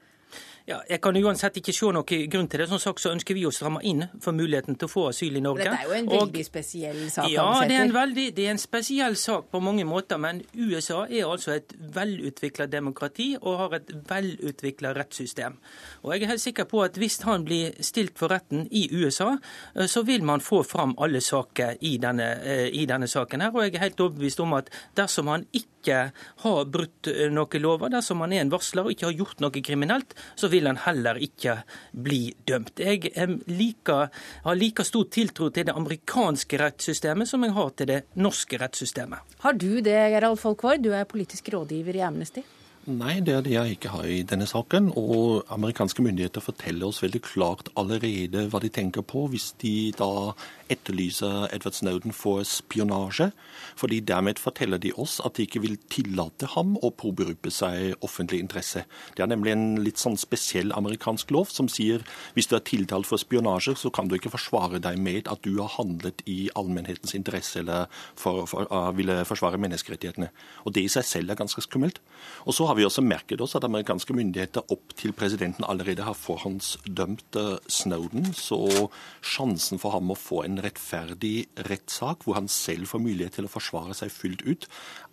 [0.66, 2.68] Ja, jeg kan uansett ikke se noen grunn til det.
[2.70, 5.42] Som sagt så ønsker vi å stramme inn for muligheten til å få asyl i
[5.42, 5.66] Norge.
[5.66, 7.30] Dette er jo en veldig og, spesiell sak.
[7.32, 10.20] Ja, det er, en veldig, det er en spesiell sak på mange måter.
[10.22, 15.58] Men USA er altså et velutvikla demokrati og har et velutvikla rettssystem.
[16.04, 19.32] Og jeg er helt sikker på at hvis han blir stilt for retten i USA,
[19.74, 23.50] eh, så vil man få fram alle saker i denne, eh, i denne saken her.
[23.54, 27.90] Og jeg er helt overbevist om at dersom han ikke har brutt eh, noen lover,
[27.92, 31.20] dersom han er en varsler og ikke har gjort noe kriminelt, så vil han heller
[31.22, 31.58] ikke
[31.92, 32.78] bli dømt.
[32.78, 33.12] Jeg
[33.50, 33.98] like,
[34.46, 39.38] har like stor tiltro til det amerikanske rettssystemet som jeg har til det norske rettssystemet.
[39.42, 40.82] Har du det, Gerald Folkvord?
[40.82, 42.44] Du er politisk rådgiver i Amnesty.
[42.82, 44.88] Nei, det er det jeg ikke har i denne saken.
[44.98, 50.32] Og amerikanske myndigheter forteller oss veldig klart allerede hva de tenker på hvis de da
[50.72, 53.30] etterlyser Edward Snowden for spionasje.
[53.76, 58.40] fordi dermed forteller de oss at de ikke vil tillate ham å påberope seg offentlig
[58.42, 58.84] interesse.
[59.16, 63.06] Det er nemlig en litt sånn spesiell amerikansk lov som sier hvis du er tiltalt
[63.08, 67.14] for spionasje, så kan du ikke forsvare deg med at du har handlet i allmennhetens
[67.14, 70.28] interesse eller for, for, uh, ville forsvare menneskerettighetene.
[70.66, 72.02] Og Det i seg selv er ganske skummelt.
[72.46, 76.16] Og så har vi også merket oss at amerikanske myndigheter opp til presidenten allerede har
[76.16, 78.88] forhåndsdømt uh, Snowden, så
[79.20, 83.52] sjansen for ham å få en rettferdig rettssak, hvor han selv får mulighet til å
[83.52, 84.68] forsvare seg fullt ut,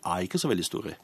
[0.08, 0.96] er ikke så veldig store.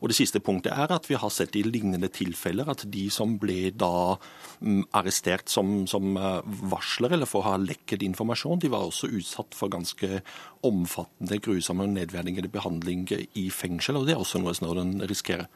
[0.00, 3.34] Og Det siste punktet er at vi har sett i lignende tilfeller at de som
[3.38, 4.16] ble da
[4.64, 6.38] mm, arrestert som, som eh,
[6.72, 10.22] varsler eller for å ha lekket informasjon, de var også utsatt for ganske
[10.64, 14.00] omfattende, grusomme og nedverdigende behandling i fengsel.
[14.00, 15.50] og Det er også noe Snowden risikerer.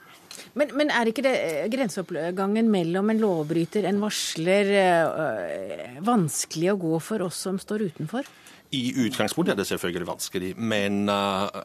[0.58, 6.78] Men, men, er ikke det eh, grenseoppgangen mellom en lovbryter, en varsler, øh, vanskelig å
[6.84, 8.28] gå for oss som står utenfor?
[8.74, 11.62] I utgangspunktet er det selvfølgelig vanskelig, men uh,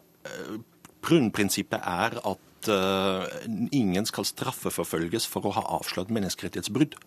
[1.06, 2.70] grunnprinsippet er at
[3.72, 6.98] ingen skal straffeforfølges for å ha avslørt menneskerettighetsbrudd.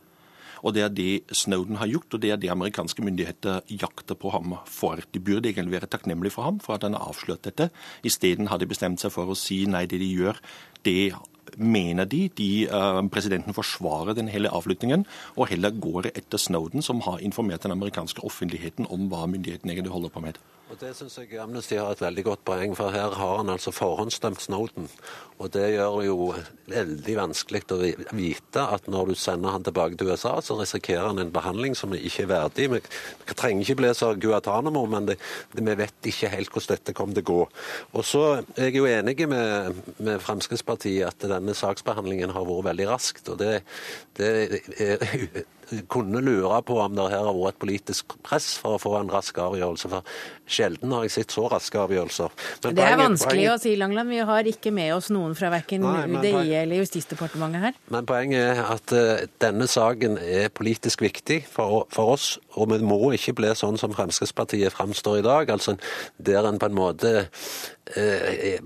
[0.62, 4.30] Og Det er det Snowden har gjort, og det er det amerikanske myndigheter jakter på
[4.30, 5.02] ham for.
[5.12, 7.70] De burde egentlig være takknemlige for ham for at han har avslørt dette.
[8.06, 10.38] Isteden har de bestemt seg for å si nei, det de gjør,
[10.86, 11.12] det
[11.56, 12.28] mener de.
[12.38, 17.62] de uh, presidenten forsvarer den hele avlyttingen, og heller går etter Snowden, som har informert
[17.62, 20.40] den amerikanske offentligheten om hva myndighetene egentlig holder på med.
[20.72, 23.74] Og Det syns jeg Amnesty har et veldig godt poeng, for her har han altså
[23.76, 24.86] forhåndsdømt Snowden.
[25.36, 26.14] Og det gjør jo
[26.72, 27.78] veldig vanskelig å
[28.16, 31.92] vite at når du sender han tilbake til USA, så risikerer han en behandling som
[31.92, 32.70] ikke er verdig.
[32.72, 35.18] Vi trenger ikke bli så Guatánamo, men det,
[35.52, 37.40] det, vi vet ikke helt hvordan dette kommer til å gå.
[37.92, 42.92] Og så er jeg jo enig med, med Fremskrittspartiet at denne saksbehandlingen har vært veldig
[42.94, 43.28] raskt.
[43.28, 43.58] og det,
[44.16, 44.32] det
[44.80, 45.44] er
[45.92, 49.10] kunne lure på om det her har vært et politisk press for å få en
[49.12, 49.90] rask avgjørelse.
[49.92, 50.14] For
[50.52, 52.32] sjelden har jeg sett så raske avgjørelser.
[52.64, 53.54] Men det er poenget, vanskelig poenget...
[53.54, 54.12] å si, Langland.
[54.12, 57.78] Vi har ikke med oss noen fra verken UDI eller Justisdepartementet her.
[57.94, 62.36] Men poenget er at uh, denne saken er politisk viktig for, for, oss.
[62.58, 65.54] Og vi må ikke bli sånn som Fremskrittspartiet framstår i dag.
[65.54, 65.78] altså
[66.18, 67.28] Der en på en måte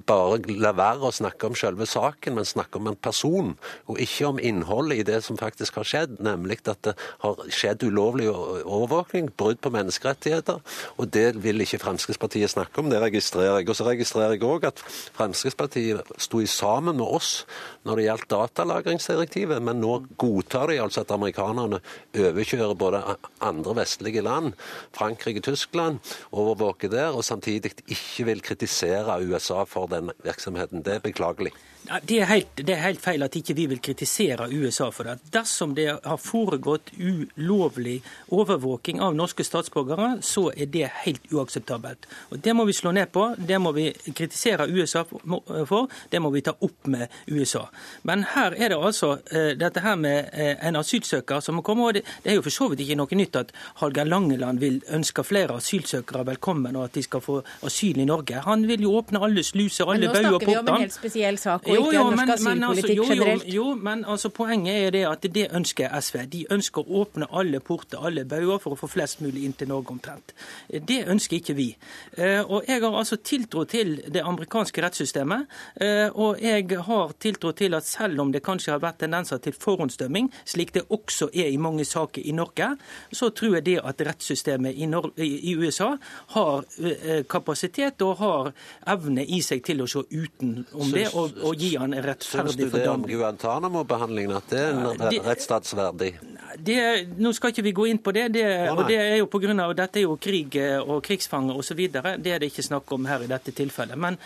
[0.07, 3.55] bare la være å snakke om selve saken, men snakke om en person.
[3.91, 7.87] Og ikke om innholdet i det som faktisk har skjedd, nemlig at det har skjedd
[7.87, 10.63] ulovlig overvåkning, brudd på menneskerettigheter.
[10.97, 13.71] Og det vil ikke Fremskrittspartiet snakke om, det registrerer jeg.
[13.71, 14.83] Og så registrerer jeg òg at
[15.17, 17.45] Fremskrittspartiet sto sammen med oss
[17.87, 21.81] når det gjaldt datalagringsdirektivet, men nå godtar de altså at amerikanerne
[22.17, 23.03] overkjører både
[23.47, 24.53] andre vestlige land,
[24.97, 26.03] Frankrike, Tyskland,
[26.35, 30.83] overvåker der, og samtidig ikke vil kritisere USA for den virksomheten.
[30.87, 31.55] Det er beklagelig.
[31.87, 35.19] Det er, helt, det er, helt, feil at ikke vi vil kritisere USA for det.
[35.33, 38.01] Dersom det har foregått ulovlig
[38.35, 42.09] overvåking av norske statsborgere, så er det helt uakseptabelt.
[42.31, 43.29] Og Det må vi slå ned på.
[43.39, 45.93] Det må vi kritisere USA for.
[46.11, 47.67] Det må vi ta opp med USA.
[48.03, 51.87] Men her er det altså uh, dette her med uh, en asylsøker som må komme.
[51.87, 54.81] og det, det, er jo for så vidt ikke noe nytt at Hallgeir Langeland vil
[54.91, 58.43] ønske flere asylsøkere velkommen, og at de skal få asyl i Norge.
[58.49, 60.51] Han vil jo åpne alle sluser, alle bauger og portene.
[60.51, 63.15] Men nå snakker vi om en helt spesiell sak og ikke jo, norsk asylpolitikk altså,
[63.15, 63.47] generelt.
[63.55, 66.19] Jo, men altså, poenget er det at det ønsker SV.
[66.33, 69.71] De ønsker å åpne alle porter, alle bauger, for å få flest mulig inn til
[69.71, 70.35] Norge omtrent.
[70.69, 71.69] Det ønsker ikke vi.
[72.17, 75.47] Eh, og Jeg har altså tiltro til det amerikanske rettssystemet.
[75.81, 79.55] Eh, og jeg har tiltro til at selv om det kanskje har vært tendenser til
[79.57, 82.73] forhåndsdømming, slik det også er i mange saker i Norge,
[83.13, 85.97] så tror jeg det at rettssystemet i, Nor i USA
[86.35, 88.53] har eh, kapasitet og har
[88.87, 92.79] evne i seg til å se utenom det og, og gi han rettferdig Syns du
[92.79, 96.13] det om Guantánamo-behandlingen, at det er en rettsstatsverdig?
[96.57, 96.79] Det,
[97.21, 99.61] nå skal ikke vi gå inn på det, det og det er jo på grunn
[99.61, 101.83] av, dette er jo krig og krigsfanger osv.
[101.93, 103.99] Det er det ikke snakk om her i dette tilfellet.
[104.01, 104.17] Men,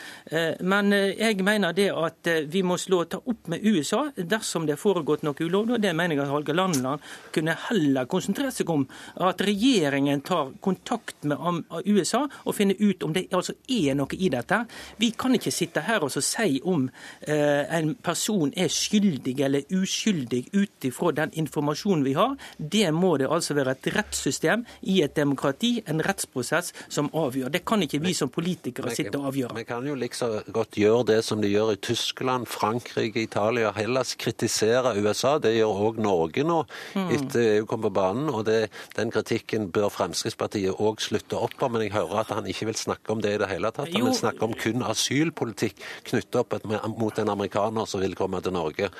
[0.61, 4.81] men jeg mener det at vi må slå ta opp med USA dersom det er
[4.81, 5.77] foregått noe ulovlig.
[5.77, 8.87] og Det mener jeg at Holger Landeland kunne heller konsentrere seg om.
[9.27, 14.31] At regjeringen tar kontakt med USA og finner ut om det altså er noe i
[14.33, 14.63] dette.
[15.01, 20.47] Vi kan ikke sitte her og si om eh, en person er skyldig eller uskyldig
[20.57, 22.37] ut ifra den informasjonen vi har.
[22.57, 27.51] Det må det altså være et rettssystem i et demokrati, en rettsprosess, som avgjør.
[27.53, 29.57] Det kan ikke vi som politikere sitte og avgjøre.
[29.59, 34.15] Vi kan jo liksom godt gjøre det som de gjør i Tyskland, Frankrike, Italia, Hellas.
[34.21, 35.37] Kritisere USA.
[35.43, 36.63] Det gjør òg Norge nå,
[36.97, 37.11] mm.
[37.17, 38.31] etter EU kom på banen.
[38.33, 41.77] og det, Den kritikken bør Fremskrittspartiet òg slutte opp om.
[41.77, 43.93] Men jeg hører at han ikke vil snakke om det i det hele tatt.
[43.93, 46.57] Han vil snakke om kun asylpolitikk knyttet opp
[46.99, 48.91] mot en amerikaner som vil komme til Norge.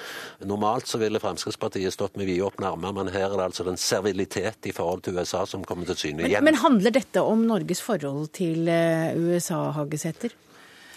[0.43, 4.67] Normalt så ville Fremskrittspartiet stått med vidåpne armer, men her er det altså den servilitet
[4.67, 6.43] i forhold til USA som kommer til syne igjen.
[6.43, 10.35] Men, men handler dette om Norges forhold til eh, USA, Hagesæter?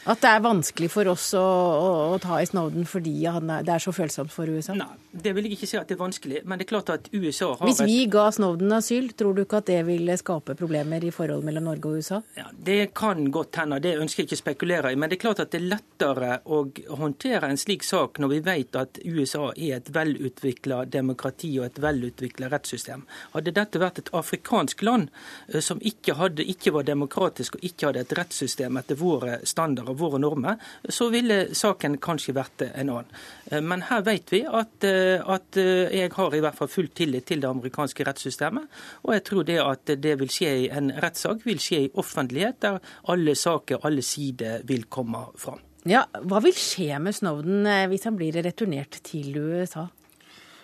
[0.03, 3.71] At det er vanskelig for oss å, å, å ta i Snowden fordi er, det
[3.71, 4.75] er så følsomt for USA?
[4.75, 6.41] Nei, det vil jeg ikke si at det er vanskelig.
[6.43, 9.61] Men det er klart at USA har Hvis vi ga Snowden asyl, tror du ikke
[9.61, 12.19] at det ville skape problemer i forholdet mellom Norge og USA?
[12.35, 14.99] Ja, Det kan godt hende, det ønsker jeg ikke å spekulere i.
[14.99, 16.63] Men det er klart at det er lettere å
[16.99, 21.79] håndtere en slik sak når vi vet at USA er et velutvikla demokrati og et
[21.83, 23.05] velutvikla rettssystem.
[23.37, 25.07] Hadde dette vært et afrikansk land
[25.47, 29.92] eh, som ikke, hadde, ikke var demokratisk og ikke hadde et rettssystem etter våre standarder,
[29.93, 33.09] og våre normer, så ville saken kanskje vært en annen.
[33.49, 36.89] Eh, men her vet vi at, eh, at, eh, jeg har i hvert fall full
[36.89, 38.67] tillit til det amerikanske rettssystemet.
[39.03, 42.59] Og jeg tror det at det vil skje i en rettssak, vil skje i offentlighet,
[42.61, 45.61] der alle saker, alle sider vil komme fram.
[45.85, 49.89] Ja, Hva vil skje med Snowden hvis han blir returnert til USA?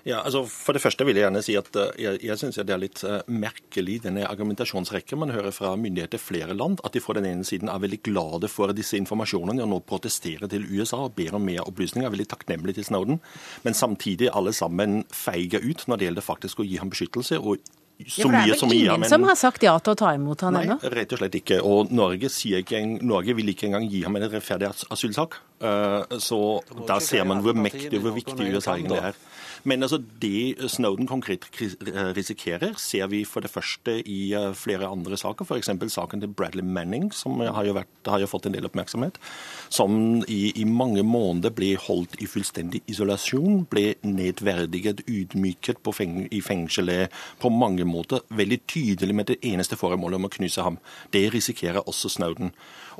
[0.07, 2.75] Ja, altså For det første vil jeg gjerne si at uh, jeg, jeg syns det
[2.75, 7.03] er litt uh, merkelig denne argumentasjonsrekken man hører fra myndigheter i flere land, at de
[7.03, 11.03] fra den ene siden er veldig glade for disse informasjonene og nå protesterer til USA
[11.07, 13.19] og ber om mer opplysninger, er veldig takknemlige til Snowden,
[13.65, 17.39] men samtidig alle sammen feiger ut når det gjelder faktisk å gi ham beskyttelse.
[17.39, 17.59] og
[18.07, 20.45] så ja, som Det er vel ingen som har sagt ja til å ta imot
[20.45, 20.77] han ennå?
[20.79, 21.57] Nei, rett og slett ikke.
[21.67, 25.35] Og Norge, ikke, Norge, vil ikke engang gi ham en rettferdig asylsak.
[25.59, 26.39] Uh, så
[26.87, 29.19] da ser man hvor mektig og hvor viktig USA egentlig er.
[29.63, 31.47] Men altså, det Snowden konkret
[32.15, 35.45] risikerer, ser vi for det første i eh, flere andre saker.
[35.45, 35.69] F.eks.
[35.93, 39.19] saken til Bradley Manning, som har jo, vært, har jo fått en del oppmerksomhet.
[39.69, 43.65] Som i, i, mange måneder ble holdt i fullstendig isolasjon.
[43.69, 48.23] Ble nedverdiget, ydmyket feng, i fengselet på mange måter.
[48.29, 50.79] Veldig tydelig med det eneste formålet om å knuse ham.
[51.13, 52.53] Det risikerer også Snowden.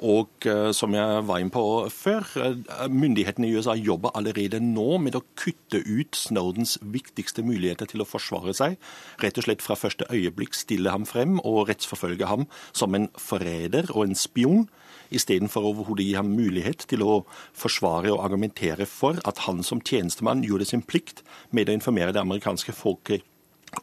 [0.05, 4.97] Og uh, som jeg var inne på før, uh, myndighetene i USA jobber allerede nå
[5.03, 8.77] med å kutte ut Snowdens viktigste muligheter til å forsvare seg.
[9.23, 13.91] Rett og slett fra første øyeblikk stille ham frem og rettsforfølge ham som en forræder
[13.95, 14.67] og en spion,
[15.09, 17.23] istedenfor overhodet gi ham mulighet til å
[17.57, 22.21] forsvare og argumentere for at han som tjenestemann gjorde sin plikt med å informere det
[22.21, 23.25] amerikanske folket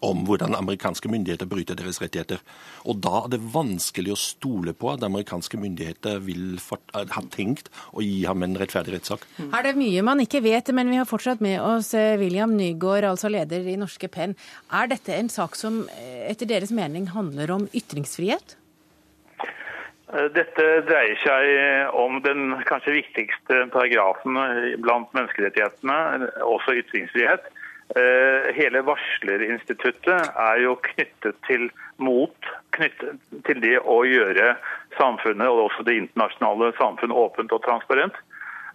[0.01, 2.43] om hvordan amerikanske myndigheter bryter deres rettigheter.
[2.85, 7.71] Og Da er det vanskelig å stole på at amerikanske myndigheter vil eh, ha tenkt
[7.93, 9.27] å gi ham en rettferdig rettssak.
[9.39, 12.57] Her er det mye man ikke vet, men vi har fortsatt med oss eh, William
[12.57, 14.37] Nygaard, altså leder i Norske Penn.
[14.75, 18.59] Er dette en sak som eh, etter deres mening handler om ytringsfrihet?
[20.07, 24.39] Dette dreier seg om den kanskje viktigste paragrafen
[24.79, 27.49] blant menneskerettighetene, også ytringsfrihet.
[27.95, 31.69] Eh, hele varslerinstituttet er jo knyttet til
[32.03, 34.57] mot knyttet til det å gjøre
[34.97, 38.19] samfunnet og også det internasjonale samfunn åpent og transparent.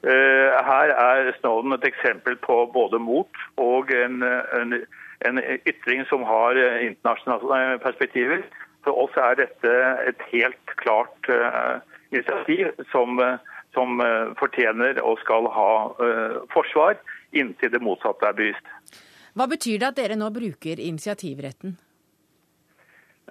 [0.08, 4.80] Eh, her er Snowden et eksempel på både mot og en, en,
[5.28, 8.48] en ytring som har internasjonale perspektiver.
[8.88, 13.20] For oss er dette et helt klart uh, initiativ som,
[13.76, 14.02] som
[14.40, 15.74] fortjener og skal ha
[16.50, 16.98] forsvar
[17.32, 18.72] inntil det motsatte er bevist.
[19.38, 21.78] Hva betyr det at dere nå bruker initiativretten?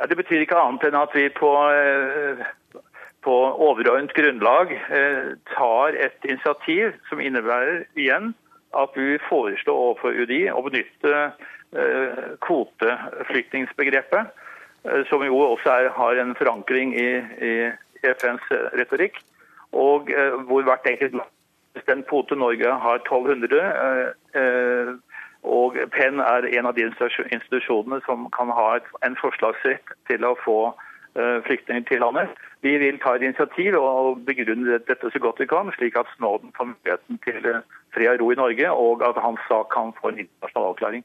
[0.00, 2.40] Ja, det betyr ikke annet enn at vi på, eh,
[3.26, 3.34] på
[3.68, 8.32] overordnet grunnlag eh, tar et initiativ som innebærer igjen
[8.80, 14.30] at vi foreslår overfor UDI å benytte eh, kvoteflyktningsbegrepet,
[15.10, 17.08] som jo også er, har en forankring i,
[17.44, 17.52] i
[18.14, 18.46] FNs
[18.80, 19.18] retorikk,
[19.76, 20.08] og
[20.48, 21.34] hvor hvert enkelt land
[21.76, 22.38] bestemt kvote.
[22.40, 23.60] Norge har 1200.
[25.42, 28.68] Og Penn er en av de institusjonene som kan ha
[29.06, 30.60] en forslagsrett til å få
[31.46, 32.28] flyktninger til landet.
[32.62, 36.52] Vi vil ta et initiativ og begrunne dette så godt vi kan, slik at Snowden
[36.56, 37.48] får muligheten til
[37.94, 41.04] fred og ro i Norge, og at hans sak kan få en internasjonal avklaring.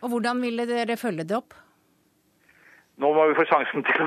[0.00, 1.58] Og Hvordan ville dere følge det opp?
[3.02, 4.04] Nå må vi få sjansen til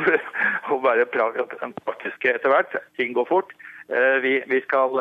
[0.72, 2.80] å være praktiske etter hvert.
[2.96, 3.52] Ting går fort.
[4.24, 4.96] Vi, skal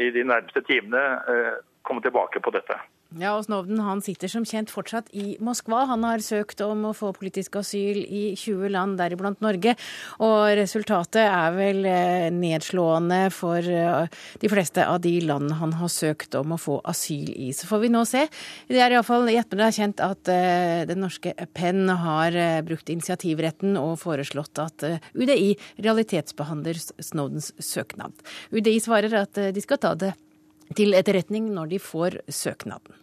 [0.00, 1.04] i de nærmeste timene
[1.84, 2.76] komme tilbake på dette.
[3.14, 5.84] Ja, og Snowden han sitter som kjent fortsatt i Moskva.
[5.86, 9.76] Han har søkt om å få politisk asyl i 20 land, deriblant Norge.
[10.26, 14.10] Og resultatet er vel eh, nedslående for eh,
[14.42, 17.52] de fleste av de land han har søkt om å få asyl i.
[17.54, 18.26] Så får vi nå se.
[18.66, 22.34] Det er iallfall i ettermiddag kjent at eh, den norske Penn har
[22.66, 24.82] brukt initiativretten og foreslått at
[25.14, 28.18] UDI realitetsbehandler Snowdens søknad.
[28.50, 30.16] UDI svarer at de skal ta det
[30.74, 33.02] til etterretning når de får søknaden.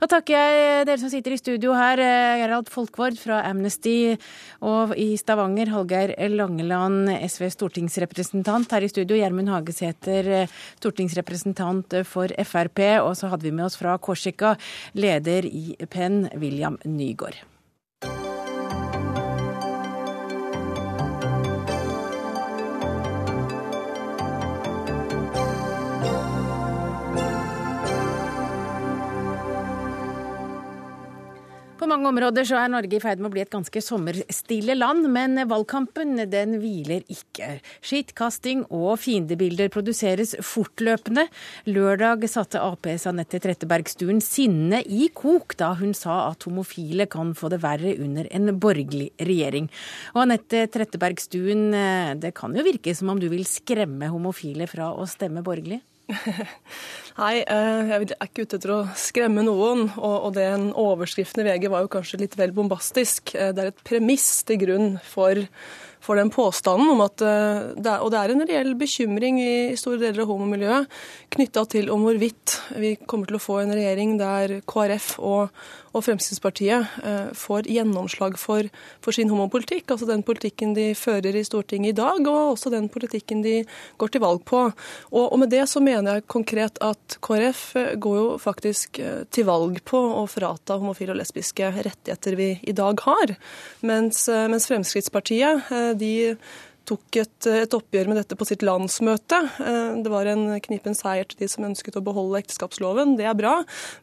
[0.00, 2.00] Da takker jeg dere som sitter i studio her.
[2.40, 4.16] Gerald Folkvord fra Amnesty,
[4.64, 8.74] og i Stavanger Hallgeir Langeland, SV stortingsrepresentant.
[8.74, 10.50] Her i studio Gjermund Hagesæter,
[10.80, 12.84] stortingsrepresentant for Frp.
[13.04, 14.56] Og så hadde vi med oss fra Korsika
[14.98, 17.44] leder i Penn, William Nygaard.
[31.84, 35.04] På mange områder så er Norge i ferd med å bli et ganske sommerstille land,
[35.12, 37.58] men valgkampen den hviler ikke.
[37.84, 41.26] Skittkasting og fiendebilder produseres fortløpende.
[41.68, 47.52] Lørdag satte Aps Anette Trettebergstuen sinne i kok da hun sa at homofile kan få
[47.52, 49.68] det verre under en borgerlig regjering.
[50.16, 51.66] Og Anette Trettebergstuen,
[52.16, 55.84] det kan jo virke som om du vil skremme homofile fra å stemme borgerlig?
[57.14, 59.86] Nei, eh, jeg er ikke ute etter å skremme noen.
[60.02, 63.36] Og, den overskriften i VG var jo kanskje litt vel bombastisk.
[63.38, 65.38] Eh, det er et premiss til grunn for,
[66.04, 69.54] for den påstanden om at eh, det er, Og det er en reell bekymring i
[69.80, 70.98] store deler av homomiljøet
[71.34, 75.54] knytta til om hvorvidt vi kommer til å få en regjering der KrF og,
[75.94, 78.68] og Fremskrittspartiet eh, får gjennomslag for,
[79.02, 79.88] for, sin homopolitikk.
[79.90, 83.56] Altså den politikken de fører i Stortinget i dag, og også den politikken de
[84.00, 84.66] går til valg på.
[85.12, 89.00] Og, og med det så mener jeg konkret at KrF eh, går jo faktisk
[89.34, 93.34] til valg på å frata homofile og lesbiske rettigheter vi i dag har.
[93.86, 96.14] Mens, mens Fremskrittspartiet de
[96.88, 99.38] tok et, et, oppgjør med dette på sitt landsmøte.
[99.64, 103.16] Eh, det var en knipen seier til de som ønsket å beholde ekteskapsloven.
[103.20, 103.56] Det er bra.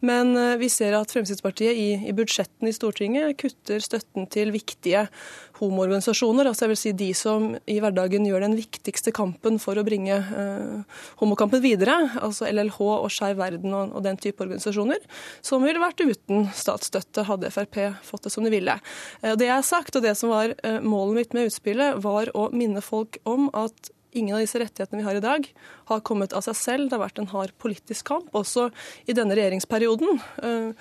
[0.06, 5.06] Men eh, vi ser at Fremskrittspartiet i, i budsjettene i Stortinget kutter støtten til viktige
[5.62, 6.50] homoorganisasjoner.
[6.50, 10.18] Altså jeg vil si de som i hverdagen gjør den viktigste kampen for å bringe
[10.18, 11.98] eh, homokampen videre.
[12.22, 15.00] Altså LLH og Skeiv Verden og, og, den type organisasjoner.
[15.46, 18.78] Som ville vært uten statsstøtte, hadde Frp fått det som de ville.
[19.22, 22.34] Eh, det jeg har sagt, og det som var eh, målet mitt med utspillet, var
[22.38, 25.46] å minne folk om at Ingen av disse rettighetene vi har i dag,
[25.88, 26.90] har kommet av seg selv.
[26.90, 28.68] Det har vært en hard politisk kamp, også
[29.08, 30.20] i denne regjeringsperioden.
[30.44, 30.74] Uh,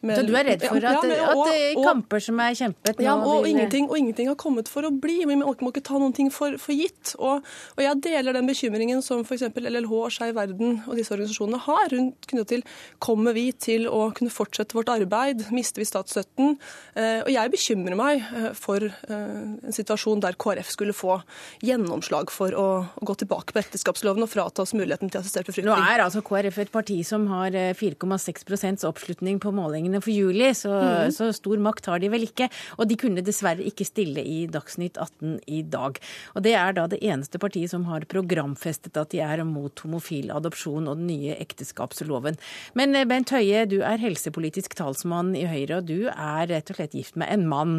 [0.00, 3.14] men, så du er redd for at, ja, og, at kamper som er kjempet ja,
[3.18, 3.50] og, vil...
[3.52, 5.18] ingenting, og, ingenting, har kommet for å bli.
[5.28, 7.12] Vi må, ikke ta noen ting for, for gitt.
[7.20, 7.44] Og,
[7.80, 9.50] jeg deler den bekymringen som f.eks.
[9.60, 11.90] LLH og Skeiv Verden og disse organisasjonene har.
[11.92, 12.64] rundt knyttet til
[13.02, 15.44] Kommer vi til å kunne fortsette vårt arbeid?
[15.52, 16.56] Mister vi statsstøtten?
[16.96, 21.18] Eh, og jeg bekymrer meg eh, for eh, en situasjon der KrF skulle få
[21.66, 25.74] gjennomslag for å, å gå tilbake på ekteskapsloven og frata oss muligheten til assistert befruktning.
[25.74, 30.54] Nå er altså KrF et parti som har 4,6% oppslutning på målingen målingene for juli,
[30.54, 31.12] så, mm.
[31.12, 32.48] så, stor makt har de vel ikke.
[32.78, 35.98] Og de kunne dessverre ikke stille i Dagsnytt 18 i dag.
[36.34, 40.30] Og det er da det eneste partiet som har programfestet at de er mot homofil
[40.30, 42.38] adopsjon og den nye ekteskapsloven.
[42.74, 46.78] Men eh, Bent Høie, du er helsepolitisk talsmann i Høyre, og du er rett og
[46.78, 47.76] slett gift med en mann.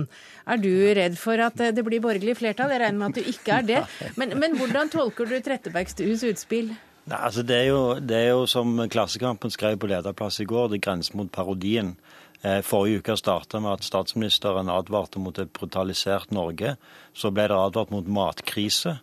[0.47, 2.73] Er du redd for at eh, det blir borgerlig flertall?
[2.73, 3.81] Jeg regner med at du ikke er det.
[4.19, 6.71] Men, men hvordan tolker du Trettebergstues utspill?
[7.09, 10.69] Nei, altså det er, jo, det er jo som Klassekampen skrev på lederplass i går,
[10.73, 11.95] det grenser mot parodien.
[12.41, 16.75] Eh, forrige uke starta med at statsministeren advarte mot et brutalisert Norge.
[17.13, 18.99] Så ble det advart mot matkrise.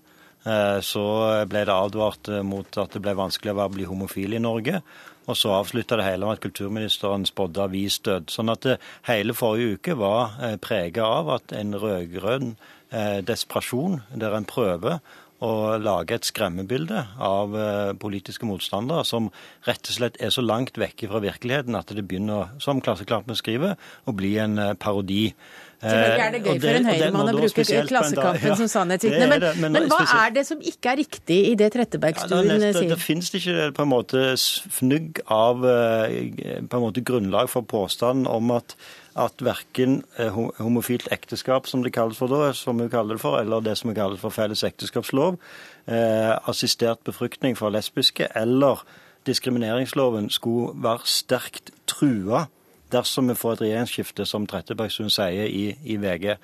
[0.46, 1.05] Eh, så
[1.51, 4.82] ble det advart mot at det ble vanskeligere å bli homofil i Norge.
[5.28, 8.32] Og så avslutta det hele med at kulturministeren spådde avisdød.
[8.32, 8.66] Sånn at
[9.11, 12.57] hele forrige uke var eh, prega av at en rød-grønn
[12.88, 15.03] desperasjon, der en prøver
[15.45, 19.30] å lage et skremmebilde av eh, politiske motstandere som
[19.68, 23.78] rett og slett er så langt vekke fra virkeligheten at det begynner, som Klassekampen skriver,
[24.09, 24.78] å bli en parodi.
[24.82, 25.24] parodi.
[25.78, 29.28] Selvfølgelig er det gøy for en høyremann å bruke Klassekampen ja, som sannhetsvitne.
[29.30, 32.89] Men, men, men, hva er det som ikke er riktig i det Trettebergstuen ja, sier?
[32.91, 34.24] Det finnes ikke på en måte
[34.74, 38.74] fnugg av på en måte grunnlag for påstanden om at
[39.18, 43.38] at verken eh, homofilt ekteskap, som det kalles for da, som vi kaller det for,
[43.40, 45.38] eller det som vi kaller for felles ekteskapslov,
[45.86, 48.84] eh, assistert befruktning for lesbiske eller
[49.26, 52.46] diskrimineringsloven skulle være sterkt trua
[52.93, 56.34] dersom vi får et regjeringsskifte, som Trettebergstuen sier i, i VG.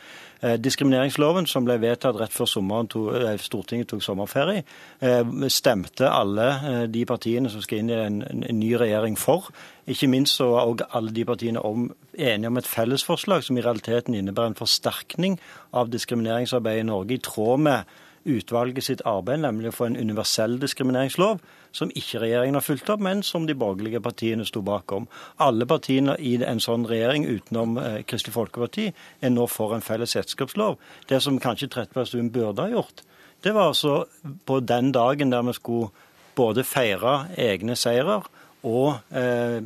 [0.45, 2.49] Eh, diskrimineringsloven, som ble vedtatt rett før
[2.90, 4.64] to, eh, Stortinget tok sommerferie,
[5.01, 9.51] eh, stemte alle eh, de partiene som skal inn i en, en, ny regjering for.
[9.86, 13.64] Ikke minst så var også alle de partiene om, enige om et fellesforslag som i
[13.64, 15.38] realiteten innebærer en forsterkning
[15.72, 17.84] av diskrimineringsarbeidet i Norge, i tråd med
[18.24, 21.42] utvalget sitt arbeid, nemlig å få en universell diskrimineringslov,
[21.74, 25.08] som ikke regjeringen har fulgt opp, men som de borgerlige partiene sto bakom.
[25.42, 30.14] Alle partiene i en sånn regjering, utenom eh, Kristelig Folkeparti, er nå for en felles
[30.16, 30.78] selskapslov.
[31.10, 33.04] Det som kanskje Trettebergstuen burde ha gjort,
[33.44, 34.04] det var altså
[34.48, 35.90] på den dagen der vi skulle
[36.34, 38.24] både feire egne seirer
[38.64, 39.60] og eh,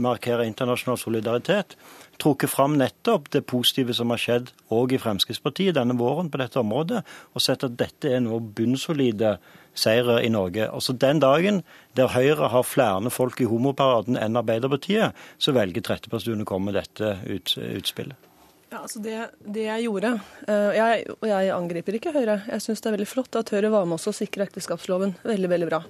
[0.00, 1.76] markere internasjonal solidaritet,
[2.20, 6.60] trukket fram nettopp det positive som har skjedd òg i Fremskrittspartiet denne våren på dette
[6.60, 7.02] området,
[7.34, 9.38] og sett at dette er nå bunnsolide
[9.74, 10.68] seire i Norge.
[10.68, 11.62] Altså den dagen
[11.96, 16.82] der Høyre har flere folk i homoparaden enn Arbeiderpartiet, så velger Trettebergstuen å komme med
[16.82, 18.29] dette utspillet.
[18.70, 22.36] Ja, altså det, det, jeg gjorde Og jeg, jeg angriper ikke Høyre.
[22.46, 25.16] Jeg syns det er veldig flott at Høyre var med oss og sikre ekteskapsloven.
[25.26, 25.80] Veldig, veldig bra.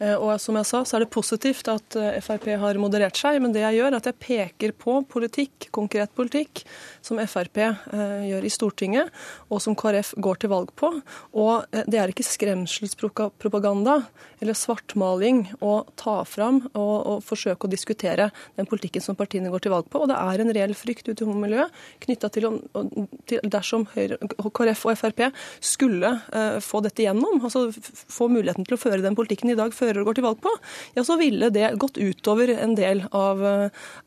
[0.00, 3.38] Uh, og som jeg sa, så er det positivt at uh, Frp har moderert seg.
[3.38, 6.64] Men det jeg gjør, er at jeg peker på politikk, konkret politikk,
[7.04, 9.14] som Frp gjør i Stortinget,
[9.46, 10.90] og som KrF går til valg på.
[11.38, 14.00] Og det er ikke skremselspropaganda
[14.42, 19.64] eller svartmaling å ta fram og, og forsøke å diskutere den politikken som partiene går
[19.64, 20.02] til valg på.
[20.02, 24.18] Og det er en reell frykt ute i homomiljøet knytta knytta til, til dersom Høyre,
[24.54, 25.22] KrF og Frp
[25.60, 29.74] skulle uh, få dette gjennom, altså få muligheten til å føre den politikken i dag
[29.74, 30.52] fører og går til valg på,
[30.96, 33.42] ja, så ville det gått utover en del av,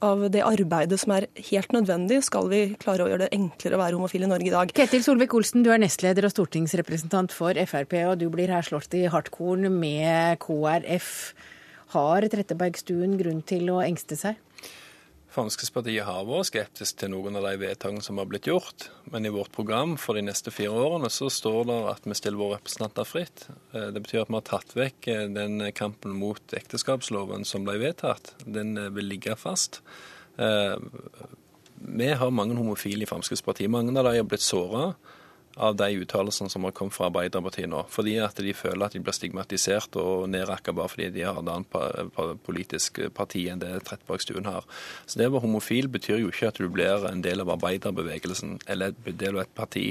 [0.04, 3.84] av det arbeidet som er helt nødvendig, skal vi klare å gjøre det enklere å
[3.84, 4.74] være homofil i Norge i dag.
[4.78, 9.06] Ketil Solvik-Olsen, du er nestleder og stortingsrepresentant for Frp, og du blir her slått i
[9.12, 11.14] hardkorn med KrF.
[11.94, 14.36] Har Trettebergstuen grunn til å engste seg?
[15.38, 18.88] Fremskrittspartiet har vært skeptisk til noen av de vedtakene som har blitt gjort.
[19.14, 22.42] Men i vårt program for de neste fire årene så står det at vi stiller
[22.42, 23.46] våre representanter fritt.
[23.76, 27.78] Eh, det betyr at vi har tatt vekk eh, den kampen mot ekteskapsloven som ble
[27.84, 28.34] vedtatt.
[28.46, 29.84] Den eh, vil ligge fast.
[30.38, 33.72] Vi har mange homofile i Fremskrittspartiet.
[33.74, 34.92] Mange av de har blitt såra
[35.58, 37.84] av de uttalelsene som har kommet fra Arbeiderpartiet nå.
[37.92, 41.52] Fordi at de føler at de blir stigmatisert og nedrakka bare fordi de har et
[41.54, 44.68] annet politisk parti enn det Trettebergstuen har.
[45.06, 48.60] Så det å være homofil betyr jo ikke at du blir en del av arbeiderbevegelsen
[48.68, 49.88] eller en del av et parti.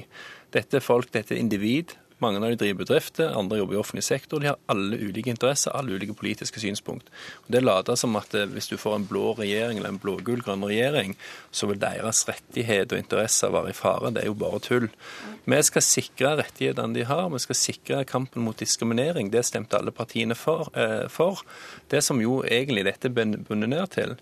[0.55, 4.05] Dette er folk, dette er individ mange av de driver bedrifter, andre jobber i offentlig
[4.07, 4.41] sektor.
[4.41, 7.11] De har alle ulike interesser, alle ulike politiske synspunkt.
[7.45, 10.65] Og Det later som at eh, hvis du får en blå regjering eller en blå-gull-grønn
[10.65, 11.17] regjering,
[11.51, 14.15] så vil deres rettighet og interesser være i fare.
[14.17, 14.89] Det er jo bare tull.
[15.45, 19.31] Vi skal sikre rettighetene de har, vi skal sikre kampen mot diskriminering.
[19.31, 20.73] Det stemte alle partiene for.
[20.75, 21.05] Eh.
[21.91, 24.17] Det som jo egentlig dette bunner ned til,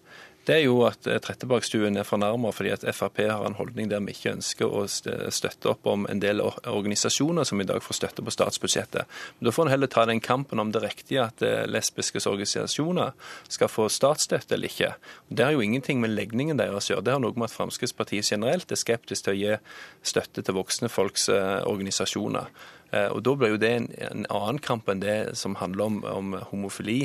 [0.46, 4.02] det er jo at eh, Trettebergstuen er fornærma fordi at Frp har en holdning der
[4.04, 8.24] vi ikke ønsker å støtte opp om en del organisasjoner som i dag får støtte
[8.24, 9.10] på statsbudsjettet.
[9.38, 13.12] Men Da får en heller ta den kampen om det riktige at lesbiskes lesbiske organisasjoner
[13.48, 14.94] skal få statsstøtte eller ikke.
[15.28, 17.04] Det har jo ingenting med legningen deres å gjøre.
[17.04, 19.58] Det har noe med at Fremskrittspartiet generelt er skeptisk til å gi
[20.02, 22.50] støtte til voksne folks eh, organisasjoner.
[22.94, 26.00] Eh, og Da blir jo det en, en, annen kamp enn det som handler om,
[26.08, 27.00] om homofili.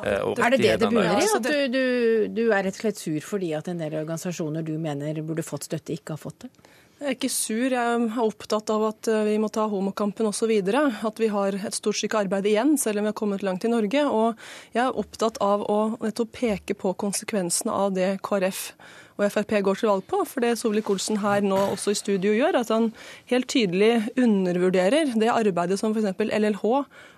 [0.00, 1.26] Eh, og er det det det bunner i?
[1.36, 1.84] At du, du,
[2.32, 5.68] du, er rett og slett sur fordi at en del organisasjoner du mener burde fått
[5.68, 6.54] støtte, ikke har fått det?
[6.94, 10.52] Jeg er ikke sur, jeg er opptatt av at eh, vi må ta homokampen osv.
[10.54, 13.72] At vi har et stort stykke arbeid igjen, selv om vi har kommet langt i
[13.72, 14.06] Norge.
[14.08, 14.44] Og
[14.76, 15.80] jeg er opptatt av å
[16.32, 18.70] peke på konsekvensene av det KrF
[19.14, 20.22] og Frp går til valg på.
[20.28, 22.90] For det Solvik-Olsen her nå også i studio gjør, at han
[23.30, 26.14] helt tydelig undervurderer det arbeidet som f.eks.
[26.18, 26.64] LLH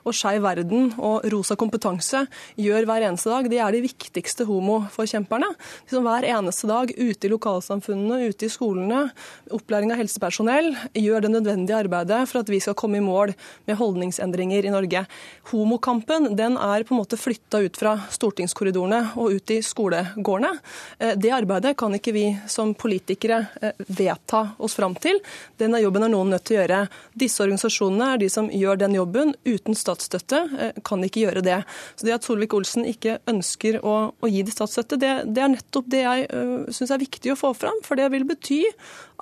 [0.07, 2.23] og Skeiv Verden og Rosa kompetanse
[2.61, 3.49] gjør hver eneste dag.
[3.51, 5.49] De er de viktigste homoforkjemperne.
[5.91, 9.07] Som hver eneste dag ute i lokalsamfunnene, ute i skolene,
[9.55, 13.35] opplæring av helsepersonell, gjør det nødvendige arbeidet for at vi skal komme i mål
[13.67, 15.05] med holdningsendringer i Norge.
[15.51, 20.55] Homokampen den er på en måte flytta ut fra stortingskorridorene og ut i skolegårdene.
[21.01, 25.21] Eh, det arbeidet kan kan ikke vi som politikere eh, vedta oss fram til.
[25.61, 26.81] Denne jobben er noen nødt til å gjøre.
[27.15, 29.35] Disse organisasjonene er de som gjør den jobben.
[29.47, 31.61] Uten statsstøtte eh, kan de ikke gjøre det.
[31.95, 35.93] Så det at Solvik-Olsen ikke ønsker å, å, gi de statsstøtte, det, det er nettopp
[35.93, 37.79] det jeg uh, eh, syns er viktig å få fram.
[37.87, 38.65] For det vil bety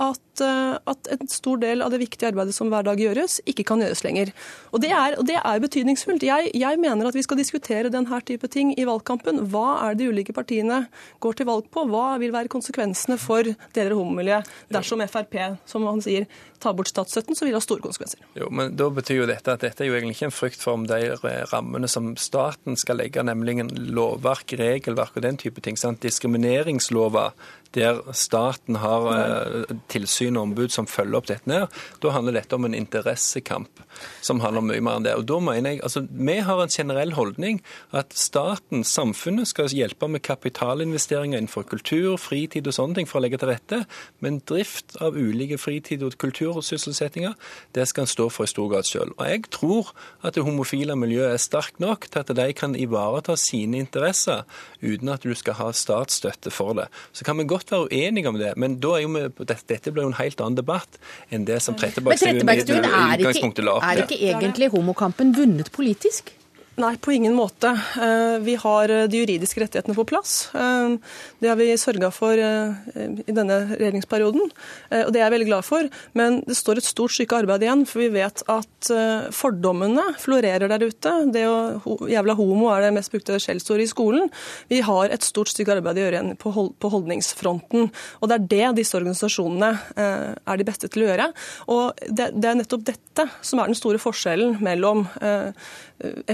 [0.01, 0.43] at,
[0.91, 4.03] at, en stor del av det viktige arbeidet som hver dag gjøres, ikke kan gjøres
[4.07, 4.33] lenger.
[4.75, 6.27] Og det er, det er betydningsfullt.
[6.27, 9.45] Jeg, jeg, mener at vi skal diskutere denne type ting i valgkampen.
[9.53, 10.85] Hva er det de ulike partiene
[11.25, 11.87] går til valg på?
[11.91, 15.39] Hva vil være konsekvensene for deler av homomiljøet dersom Frp,
[15.71, 16.27] som han sier,
[16.65, 18.25] tar bort statsstøtten, så vil det ha store konsekvenser.
[18.41, 20.79] Jo, men Da betyr jo dette at dette er jo egentlig ikke en frykt for
[20.79, 21.15] om de
[21.53, 25.79] rammene som staten skal legge, nemlig en lovverk, regelverk og den type ting.
[25.81, 26.03] Sant?
[26.05, 27.35] Diskrimineringslover
[27.75, 31.49] der staten har eh, tilsyn og ombud som følger opp dette.
[31.51, 31.67] ned,
[32.03, 33.83] Da handler dette om en interessekamp
[34.23, 35.15] som handler om mye mer enn det.
[35.19, 37.61] Og da mener jeg, altså Vi har en generell holdning
[37.93, 43.25] at staten, samfunnet, skal hjelpe med kapitalinvesteringer innenfor kultur, fritid og sånne ting for å
[43.25, 43.85] legge til rette.
[44.21, 46.17] Men drift av ulike fritid- og
[46.55, 47.35] kultursysselsettinger,
[47.75, 49.13] det skal en stå for i stor grad sjøl.
[49.19, 49.93] Og jeg tror
[50.25, 54.45] at det homofile miljøet er sterkt nok til at de kan ivareta sine interesser
[54.83, 56.89] uten at du skal ha statsstøtte for det.
[57.13, 60.07] Så kan vi godt være uenige om det, men da er jo vi, dette blir
[60.07, 61.01] jo en helt annen debatt
[61.33, 64.05] enn det som Trettebergstuen i utgangspunktet la opp til.
[64.05, 66.35] Er ikke egentlig homokampen vunnet politisk?
[66.75, 67.69] Nei, på ingen måte.
[68.03, 70.49] Eh, vi har eh, de juridiske rettighetene på plass.
[70.59, 70.97] Eh,
[71.39, 75.87] det har vi sørga for i denne regjeringsperioden, og det er jeg veldig glad for.
[76.19, 78.89] Men det står et stort stykke arbeid igjen, for vi vet at
[79.35, 81.13] fordommene florerer der ute.
[81.35, 84.33] Det å jævla homo er det mest brukte skjellsordet i skolen.
[84.73, 87.91] Vi har et stort stykke arbeid å gjøre igjen på holdningsfronten.
[88.21, 91.31] Og det er det disse organisasjonene er de beste til å gjøre.
[91.75, 95.05] Og det er nettopp dette som er den store forskjellen mellom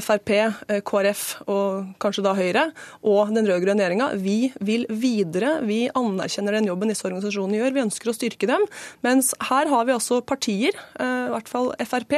[0.01, 2.65] Frp, eh, KrF og kanskje da Høyre
[3.07, 4.09] og den rød-grønne regjeringa.
[4.21, 5.59] Vi vil videre.
[5.67, 7.75] Vi anerkjenner den jobben disse organisasjonene gjør.
[7.77, 8.65] Vi ønsker å styrke dem.
[9.07, 12.17] Mens her har vi altså partier, eh, i hvert fall Frp,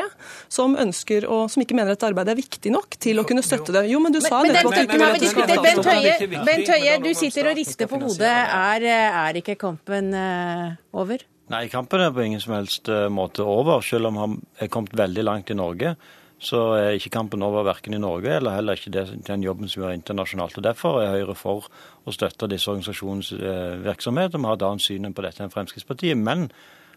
[0.53, 3.75] som ønsker å, som ikke mener at arbeidet er viktig nok til å kunne støtte
[3.75, 3.87] det.
[3.93, 7.91] Jo, men du sa men, nettopp at Bent Høie, Bent Høie, du sitter og rister
[7.91, 8.33] på hodet.
[8.33, 8.89] Er,
[9.27, 11.25] er ikke kampen uh, over?
[11.53, 15.25] Nei, kampen er på ingen som helst måte over, selv om han er kommet veldig
[15.27, 15.97] langt i Norge
[16.43, 19.85] så er ikke kampen over verken i Norge eller heller ikke det, den jobben som
[19.87, 20.57] har internasjonalt.
[20.59, 21.69] Og Derfor er Høyre for
[22.03, 24.35] å støtte disse organisasjonenes eh, virksomhet.
[24.35, 26.19] og Vi har et annet syn på dette enn Fremskrittspartiet.
[26.19, 26.49] Men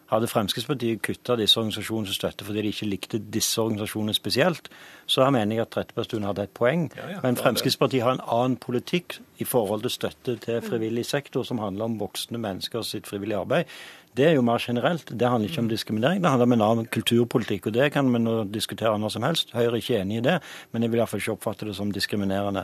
[0.10, 4.70] hadde Fremskrittspartiet kutta disse organisasjonenes støtte fordi de ikke likte disse organisasjonene spesielt,
[5.10, 6.88] så mener jeg at Trettebergstuen hadde et poeng.
[6.98, 11.44] Ja, ja, Men Fremskrittspartiet har en annen politikk i forhold til støtte til frivillig sektor,
[11.44, 13.78] som handler om voksne mennesker sitt frivillige arbeid.
[14.16, 15.10] Det er jo mer generelt.
[15.12, 17.68] Det handler ikke om diskriminering, det handler om en annen kulturpolitikk.
[17.68, 19.52] og Det kan vi nå diskutere når som helst.
[19.52, 20.38] Høyre er ikke enig i det,
[20.72, 22.64] men jeg vil iallfall ikke oppfatte det som diskriminerende.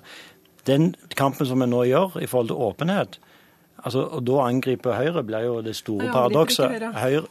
[0.69, 3.19] Den kampen som vi nå gjør i forhold til åpenhet,
[3.81, 6.83] Altså, og Da angriper Høyre blir jo det store paradokset.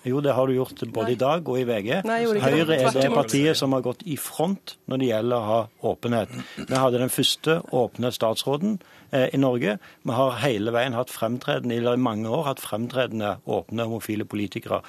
[0.08, 1.14] Jo, det har du gjort både Nei.
[1.14, 1.90] i dag og i VG.
[2.08, 5.60] Nei, Høyre er det partiet som har gått i front når det gjelder å ha
[5.92, 6.34] åpenhet.
[6.58, 8.78] Vi hadde den første åpne statsråden
[9.10, 9.78] eh, i Norge.
[10.02, 14.82] Vi har hele veien hatt fremtredende, eller i mange år hatt fremtredende åpne homofile politikere.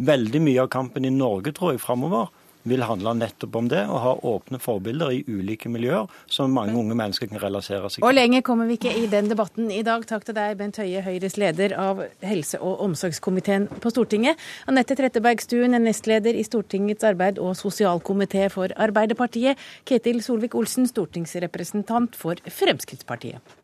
[0.00, 2.32] Veldig mye av kampen i Norge tror jeg framover
[2.68, 6.96] vil handle nettopp om det, og ha åpne forbilder i ulike miljøer som mange unge
[6.98, 8.06] mennesker kan relasere seg til.
[8.08, 10.04] Og lenger kommer vi ikke i den debatten i dag.
[10.08, 14.40] Takk til deg, Bent Høie, Høyres leder av helse- og omsorgskomiteen på Stortinget.
[14.70, 19.58] Anette Trettebergstuen, nestleder i Stortingets arbeid- og sosialkomité for Arbeiderpartiet.
[19.88, 23.61] Ketil Solvik-Olsen, stortingsrepresentant for Fremskrittspartiet.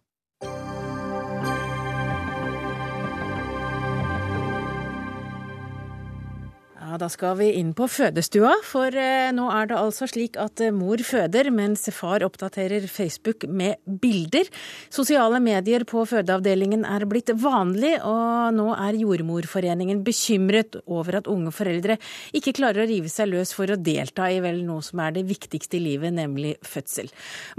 [6.98, 10.72] Da skal vi inn på fødestua, for eh, nå er det altså slik at eh,
[10.74, 14.48] mor føder mens far oppdaterer Facebook med bilder.
[14.90, 21.52] Sosiale medier på fødeavdelingen er blitt vanlig, og nå er Jordmorforeningen bekymret over at unge
[21.54, 21.98] foreldre
[22.34, 25.26] ikke klarer å rive seg løs for å delta i vel noe som er det
[25.28, 27.12] viktigste i livet, nemlig fødsel.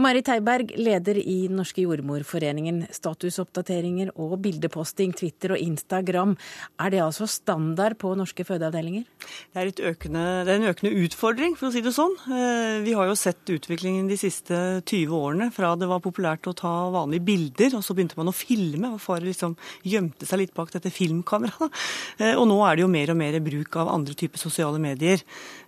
[0.04, 2.90] Mari Teiberg, leder i Den norske jordmorforeningen.
[2.92, 6.36] Statusoppdateringer og bildeposting, Twitter og Instagram,
[6.82, 9.08] er det altså standard på norske fødeavdelinger?
[9.54, 12.16] Det er, økende, det er, en økende utfordring, for å si det sånn.
[12.30, 16.56] Eh, vi har jo sett utviklingen de siste 20 årene, fra det var populært å
[16.58, 18.94] ta vanlige bilder, og så begynte man å filme.
[18.94, 19.56] og Far liksom
[19.88, 21.78] gjemte seg litt bak dette filmkameraet.
[22.20, 25.22] Eh, og nå er det jo mer og mer bruk av andre typer sosiale medier.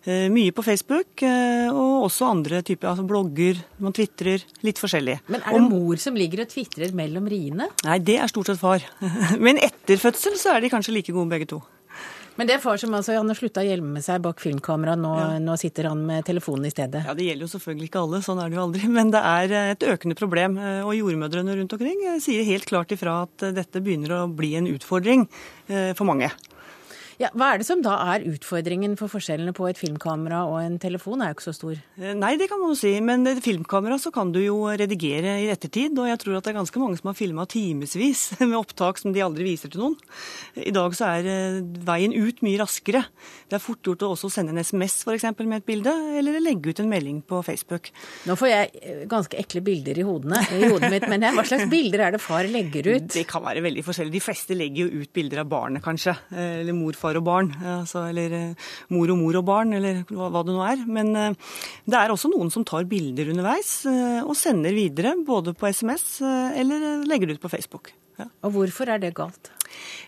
[0.03, 4.43] Eh, mye på Facebook, og også andre typer altså blogger, man tvitrer.
[4.65, 5.19] Litt forskjellig.
[5.31, 7.69] Men er det mor som ligger og tvitrer mellom riene?
[7.87, 8.83] Nei, det er stort sett far.
[9.45, 11.61] Men etter fødsel så er de kanskje like gode begge to.
[12.39, 15.11] Men det er far som altså, han har slutta å hjelme seg bak filmkamera, nå,
[15.19, 15.39] ja.
[15.43, 17.03] nå, sitter han med telefonen i stedet?
[17.07, 18.87] Ja, Det gjelder jo selvfølgelig ikke alle, sånn er det jo aldri.
[18.97, 20.55] Men det er et økende problem.
[20.87, 25.27] Og jordmødrene rundt omkring sier helt klart ifra at dette begynner å bli en utfordring
[25.67, 26.31] eh, for mange.
[27.21, 30.79] Ja, hva er det som da er utfordringen for forskjellene på et filmkamera og en
[30.81, 31.21] telefon?
[31.21, 31.81] er jo ikke så stor.
[31.99, 32.95] Eh, nei, det kan man jo si.
[33.05, 35.93] Men filmkamera så kan du jo redigere i ettertid.
[36.01, 39.13] Og jeg tror at det er ganske mange som har filma timevis med opptak som
[39.13, 39.97] de aldri viser til noen.
[40.57, 43.03] I dag så er eh, veien ut mye raskere.
[43.51, 45.27] Det er fort gjort å også sende en SMS f.eks.
[45.43, 47.91] med et bilde, eller legge ut en melding på Facebook.
[48.25, 51.69] Nå får jeg eh, ganske ekle bilder i, hodene, i hodet mitt, men hva slags
[51.69, 53.11] bilder er det far legger ut?
[53.13, 54.15] Det kan være veldig forskjellig.
[54.17, 56.17] De fleste legger jo ut bilder av barnet, kanskje.
[56.33, 57.51] Eller mor, far og barn.
[57.75, 58.53] Altså, eller
[58.93, 60.83] mor og mor og barn, eller hva det nå er.
[60.87, 63.81] Men det er også noen som tar bilder underveis
[64.23, 67.91] og sender videre, både på SMS eller legger det ut på Facebook.
[68.19, 68.27] Ja.
[68.45, 69.49] Og hvorfor er det galt?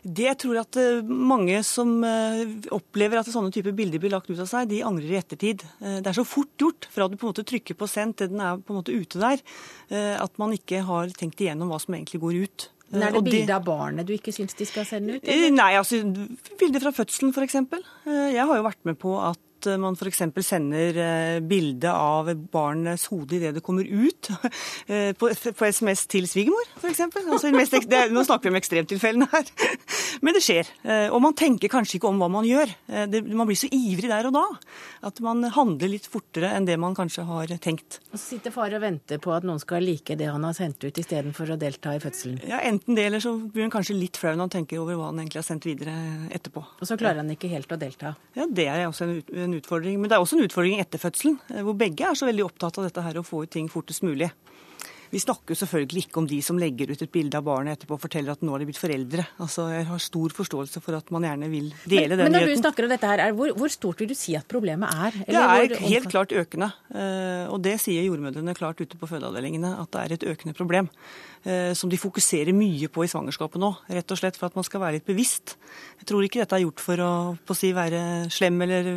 [0.03, 0.75] Det jeg tror at
[1.07, 5.19] mange som opplever at sånne typer bilder blir lagt ut av seg, de angrer i
[5.21, 5.63] ettertid.
[5.79, 8.43] Det er så fort gjort fra du på en måte trykker på sendt til den
[8.43, 9.39] er på en måte ute der,
[10.19, 12.67] at man ikke har tenkt igjennom hva som egentlig går ut.
[12.93, 15.25] Men Er det bilde av barnet du ikke syns de skal sende ut?
[15.25, 15.53] Eller?
[15.55, 16.01] Nei, altså
[16.59, 17.57] bilder fra fødselen f.eks.
[18.05, 19.41] Jeg har jo vært med på at
[19.79, 20.23] man f.eks.
[20.45, 20.99] sender
[21.47, 24.29] bilde av barnets hode idet det kommer ut
[25.19, 27.03] på, på SMS til svigermor, f.eks.
[27.23, 29.51] Altså, nå snakker vi om ekstremtilfellene her.
[30.23, 30.69] Men det skjer.
[31.13, 32.71] Og man tenker kanskje ikke om hva man gjør.
[33.11, 34.45] Det, man blir så ivrig der og da
[35.03, 37.99] at man handler litt fortere enn det man kanskje har tenkt.
[38.11, 40.83] Og så sitter far og venter på at noen skal like det han har sendt
[40.85, 42.39] ut, istedenfor å delta i fødselen?
[42.47, 45.11] Ja, enten det, eller så blir han kanskje litt flau når han tenker over hva
[45.11, 45.95] han egentlig har sendt videre
[46.33, 46.63] etterpå.
[46.79, 48.13] Og så klarer han ikke helt å delta?
[48.37, 49.99] Ja, det er også en, en utfordring.
[50.01, 52.87] Men det er også en utfordring etter fødselen, hvor begge er så veldig opptatt av
[52.87, 54.31] dette her å få ut ting fortest mulig.
[55.13, 58.01] Vi snakker selvfølgelig ikke om de som legger ut et bilde av barnet etterpå og
[58.01, 59.25] forteller at nå har de blitt foreldre.
[59.45, 62.45] Altså, Jeg har stor forståelse for at man gjerne vil dele men, den Men når
[62.47, 62.57] nyheten.
[62.57, 65.19] du snakker om dette her, er, hvor, hvor, stort vil du si at problemet er?
[65.27, 66.71] det er helt klart økende.
[67.53, 70.89] Og det sier jordmødrene klart ute på fødeavdelingene, at det er et økende problem.
[71.77, 74.81] Som de fokuserer mye på i svangerskapet nå, rett og slett for at man skal
[74.81, 75.59] være litt bevisst.
[76.01, 77.13] Jeg tror ikke dette er gjort for å,
[77.53, 78.93] si, være slem eller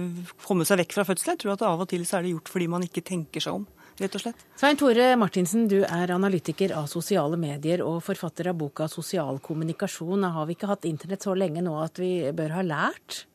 [0.46, 1.34] komme seg vekk fra fødsel.
[1.34, 3.60] Jeg tror at av og til så er det gjort fordi man ikke tenker seg
[3.60, 4.44] om rett og slett.
[4.56, 10.32] Svein Tore Martinsen, du er analytiker av sosiale medier og forfatter av boka 'Sosial kommunikasjon'.
[10.32, 13.26] Har vi ikke hatt internett så lenge nå at vi bør ha lært?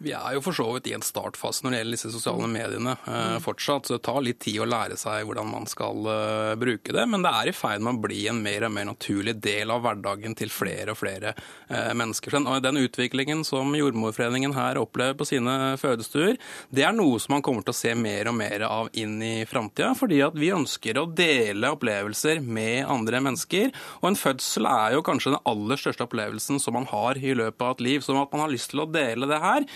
[0.00, 2.94] Vi er jo for så vidt i en startfase når det gjelder disse sosiale mediene
[3.04, 3.84] eh, fortsatt.
[3.84, 7.04] Så det tar litt tid å lære seg hvordan man skal eh, bruke det.
[7.10, 9.82] Men det er i ferd med å bli en mer og mer naturlig del av
[9.84, 12.38] hverdagen til flere og flere eh, mennesker.
[12.40, 16.40] Og den utviklingen som Jordmorforeningen her opplever på sine fødestuer,
[16.72, 19.34] det er noe som man kommer til å se mer og mer av inn i
[19.50, 19.92] framtida.
[19.98, 23.68] Fordi at vi ønsker å dele opplevelser med andre mennesker.
[24.00, 27.68] Og en fødsel er jo kanskje den aller største opplevelsen som man har i løpet
[27.68, 28.00] av et liv.
[28.00, 29.68] Så at man har lyst til å dele det her,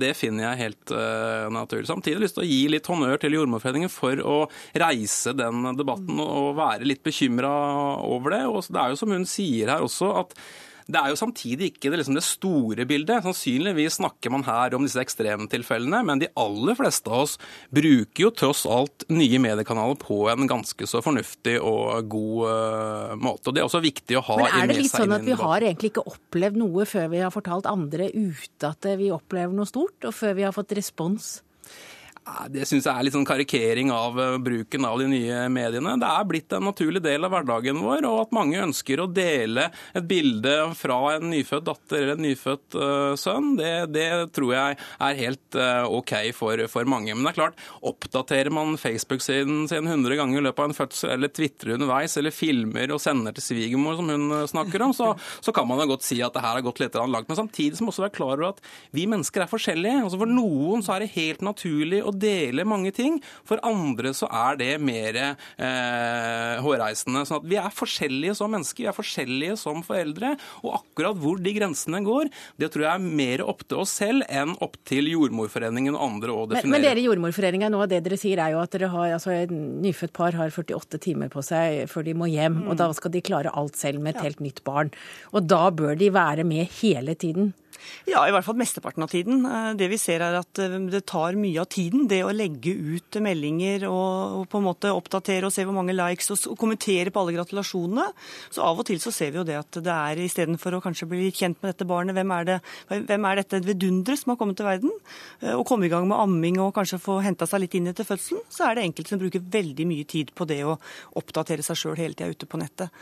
[0.00, 1.88] det finner jeg helt uh, naturlig.
[1.90, 4.38] Samtidig har jeg lyst til å gi litt honnør til Jordmorforeningen for å
[4.82, 7.52] reise den debatten og være litt bekymra
[8.06, 8.42] over det.
[8.50, 10.34] Og det er jo som hun sier her også, at
[10.90, 13.24] det er jo samtidig ikke det, liksom det, store bildet.
[13.24, 17.36] Sannsynligvis snakker man her om disse ekstremtilfellene, men de aller fleste av oss
[17.74, 23.50] bruker jo tross alt nye mediekanaler på en ganske så fornuftig og god uh, måte.
[23.50, 24.56] Og Det er også viktig å ha i seg.
[24.56, 27.34] Men er det litt sånn at vi har egentlig ikke opplevd noe før vi har
[27.34, 31.38] fortalt andre ute at vi opplever noe stort, og før vi har fått respons?
[32.52, 35.96] Det syns jeg er litt sånn karikering av bruken av de nye mediene.
[36.00, 39.68] Det er blitt en naturlig del av hverdagen vår, og at mange ønsker å dele
[39.96, 44.06] et bilde fra en nyfødt datter eller en nyfødt uh, sønn, det, det,
[44.36, 47.14] tror jeg er helt uh, OK for, for, mange.
[47.14, 51.14] Men det er klart, oppdaterer man Facebook-siden sin 100 ganger i løpet av en fødsel,
[51.16, 55.56] eller tvitrer underveis, eller filmer og sender til svigermor, som hun snakker om, så, så
[55.56, 57.30] kan man jo godt si at det her har gått litt langt.
[57.32, 58.64] Men samtidig må man også være klar over at
[58.94, 60.04] vi mennesker er forskjellige.
[60.04, 63.18] Altså For noen så er det helt naturlig å dele mange ting.
[63.48, 67.24] For andre så er det mer eh, hårreisende.
[67.28, 70.34] Sånn at vi er forskjellige som mennesker, vi er forskjellige som foreldre.
[70.64, 72.30] Og akkurat hvor de grensene går,
[72.60, 76.34] det tror jeg er mer opp til oss selv enn opp til Jordmorforeningen og andre
[76.34, 76.70] å definere.
[76.70, 79.34] Men, men dere i Jordmorforeningen nå, det dere sier er jo at dere har, altså
[79.34, 82.62] et nyfødt par har 48 timer på seg før de må hjem.
[82.68, 84.92] Og da skal de klare alt selv med et helt nytt barn.
[85.34, 87.52] Og da bør de være med hele tiden.
[88.08, 89.44] Ja, i hvert fall mesteparten av tiden.
[89.78, 93.86] Det vi ser er at det tar mye av tiden, det å legge ut meldinger
[93.88, 98.06] og, på en måte oppdatere og se hvor mange likes og kommentere på alle gratulasjonene.
[98.52, 101.08] Så av og til så ser vi jo det at det er istedenfor å kanskje
[101.10, 102.58] bli kjent med dette barnet, hvem er, det,
[103.08, 104.92] hvem er dette vidunderet som har kommet til verden,
[105.54, 108.42] og komme i gang med amming og kanskje få henta seg litt inn etter fødselen,
[108.52, 110.76] så er det enkelte som bruker veldig mye tid på det å
[111.20, 112.92] oppdatere seg sjøl hele tida ute på nettet.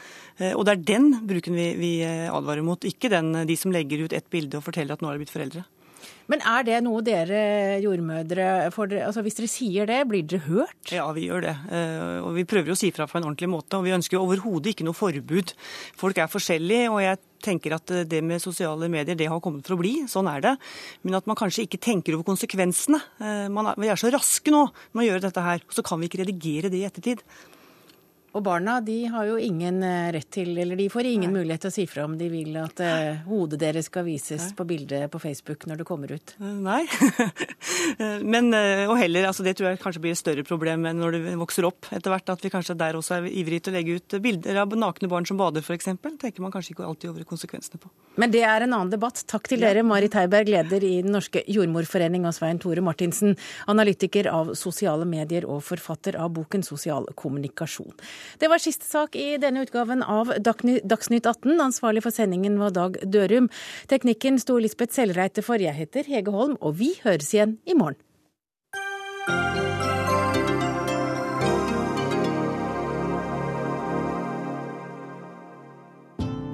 [0.55, 4.15] Og det er den bruken vi, vi advarer mot, ikke den de som legger ut
[4.15, 5.67] ett bilde og forteller at nå er de blitt foreldre.
[6.29, 10.93] Men er det noe dere jordmødre får altså Hvis dere sier det, blir dere hørt?
[10.93, 11.55] Ja, vi gjør det.
[11.73, 13.81] Eh, og vi prøver å si fra på en ordentlig måte.
[13.81, 15.55] Og vi ønsker jo overhodet ikke noe forbud.
[15.99, 19.65] Folk er forskjellige, og jeg tenker at eh, det med sosiale medier det har kommet
[19.65, 19.95] for å bli.
[20.11, 20.57] Sånn er det.
[21.07, 23.01] Men at man kanskje ikke tenker over konsekvensene.
[23.25, 25.87] Eh, man er, vi er så raske nå med å gjøre dette her, og så
[25.87, 27.25] kan vi ikke redigere det i ettertid.
[28.39, 31.41] Og barna de har jo ingen eh, rett til, eller de får ingen Nei.
[31.41, 34.55] mulighet til å si fra om de vil at uh, hodet deres skal vises Nei.
[34.55, 36.35] på bildet på Facebook når det kommer ut.
[36.39, 36.85] Eh, nei.
[38.35, 41.27] Men, og heller, altså det tror jeg kanskje blir et større problem enn når du
[41.41, 42.31] vokser opp etter hvert.
[42.31, 45.27] At vi kanskje der også er ivrige til å legge ut bilder av nakne barn
[45.27, 45.91] som bader f.eks.
[45.99, 47.91] Tenker man kanskje ikke alltid over konsekvensene på.
[48.19, 49.25] Men det er en annen debatt.
[49.31, 53.35] Takk til dere, Marit Heiberg, leder i Den norske jordmorforening, og Svein Tore Martinsen,
[53.71, 57.95] analytiker av sosiale medier og forfatter av boken Sosial kommunikasjon.
[58.41, 61.57] Det var siste sak i denne utgaven av Dagsnytt 18.
[61.61, 63.49] Ansvarlig for sendingen var Dag Dørum.
[63.89, 65.61] Teknikken sto Lisbeth Selreite for.
[65.63, 68.01] Jeg heter Hege Holm, og vi høres igjen i morgen.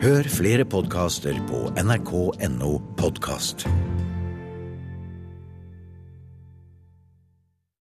[0.04, 3.64] Hør flere podkaster på nrk.no podkast.